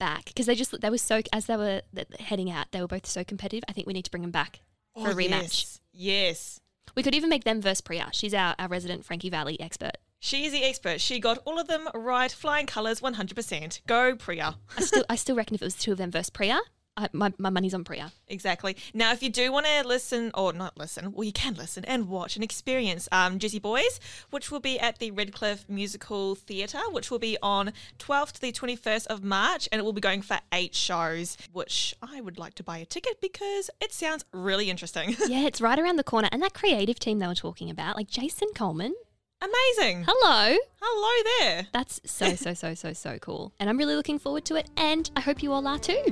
[0.00, 1.82] back because they just they were so as they were
[2.18, 3.64] heading out, they were both so competitive.
[3.68, 4.60] I think we need to bring them back
[5.00, 5.30] for a rematch.
[5.32, 5.80] Oh, Yes.
[5.92, 6.60] yes.
[6.96, 8.08] We could even make them versus Priya.
[8.12, 9.96] She's our, our resident Frankie Valli expert.
[10.18, 11.00] She is the expert.
[11.00, 12.30] She got all of them right.
[12.30, 13.80] Flying colours, 100%.
[13.86, 14.56] Go, Priya.
[14.76, 16.60] I still I still reckon if it was two of them versus Priya,
[16.96, 18.12] I, my my money's on Priya.
[18.28, 18.76] Exactly.
[18.92, 22.08] Now, if you do want to listen, or not listen, well, you can listen and
[22.08, 23.98] watch and experience um, Juicy Boys,
[24.30, 28.52] which will be at the Redcliffe Musical Theatre, which will be on 12th to the
[28.52, 32.54] 21st of March, and it will be going for eight shows, which I would like
[32.54, 35.16] to buy a ticket because it sounds really interesting.
[35.32, 36.28] Yeah, it's right around the corner.
[36.30, 38.94] And that creative team they were talking about, like Jason Coleman.
[39.40, 40.04] Amazing.
[40.06, 40.58] Hello.
[40.80, 41.66] Hello there.
[41.72, 43.52] That's so so so so so cool.
[43.58, 44.68] And I'm really looking forward to it.
[44.76, 46.02] And I hope you all are too.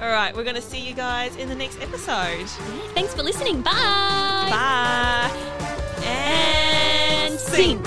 [0.00, 2.46] All right, we're going to see you guys in the next episode.
[2.94, 3.60] Thanks for listening.
[3.60, 4.48] Bye.
[4.50, 5.30] Bye.
[6.04, 7.82] And scene.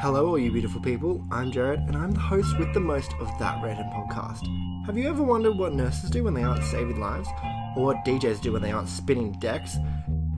[0.00, 1.24] Hello, all you beautiful people.
[1.30, 4.44] I'm Jared, and I'm the host with the most of That Random podcast.
[4.86, 7.28] Have you ever wondered what nurses do when they aren't saving lives,
[7.76, 9.76] or what DJs do when they aren't spinning decks?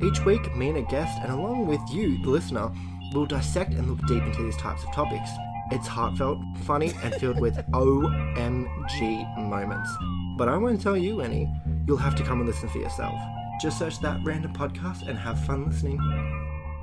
[0.03, 2.71] Each week, me and a guest, and along with you, the listener,
[3.13, 5.31] will dissect and look deep into these types of topics.
[5.71, 9.91] It's heartfelt, funny, and filled with OMG moments.
[10.37, 11.51] But I won't tell you any.
[11.87, 13.19] You'll have to come and listen for yourself.
[13.61, 15.99] Just search That Random podcast and have fun listening.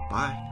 [0.10, 0.51] Bye.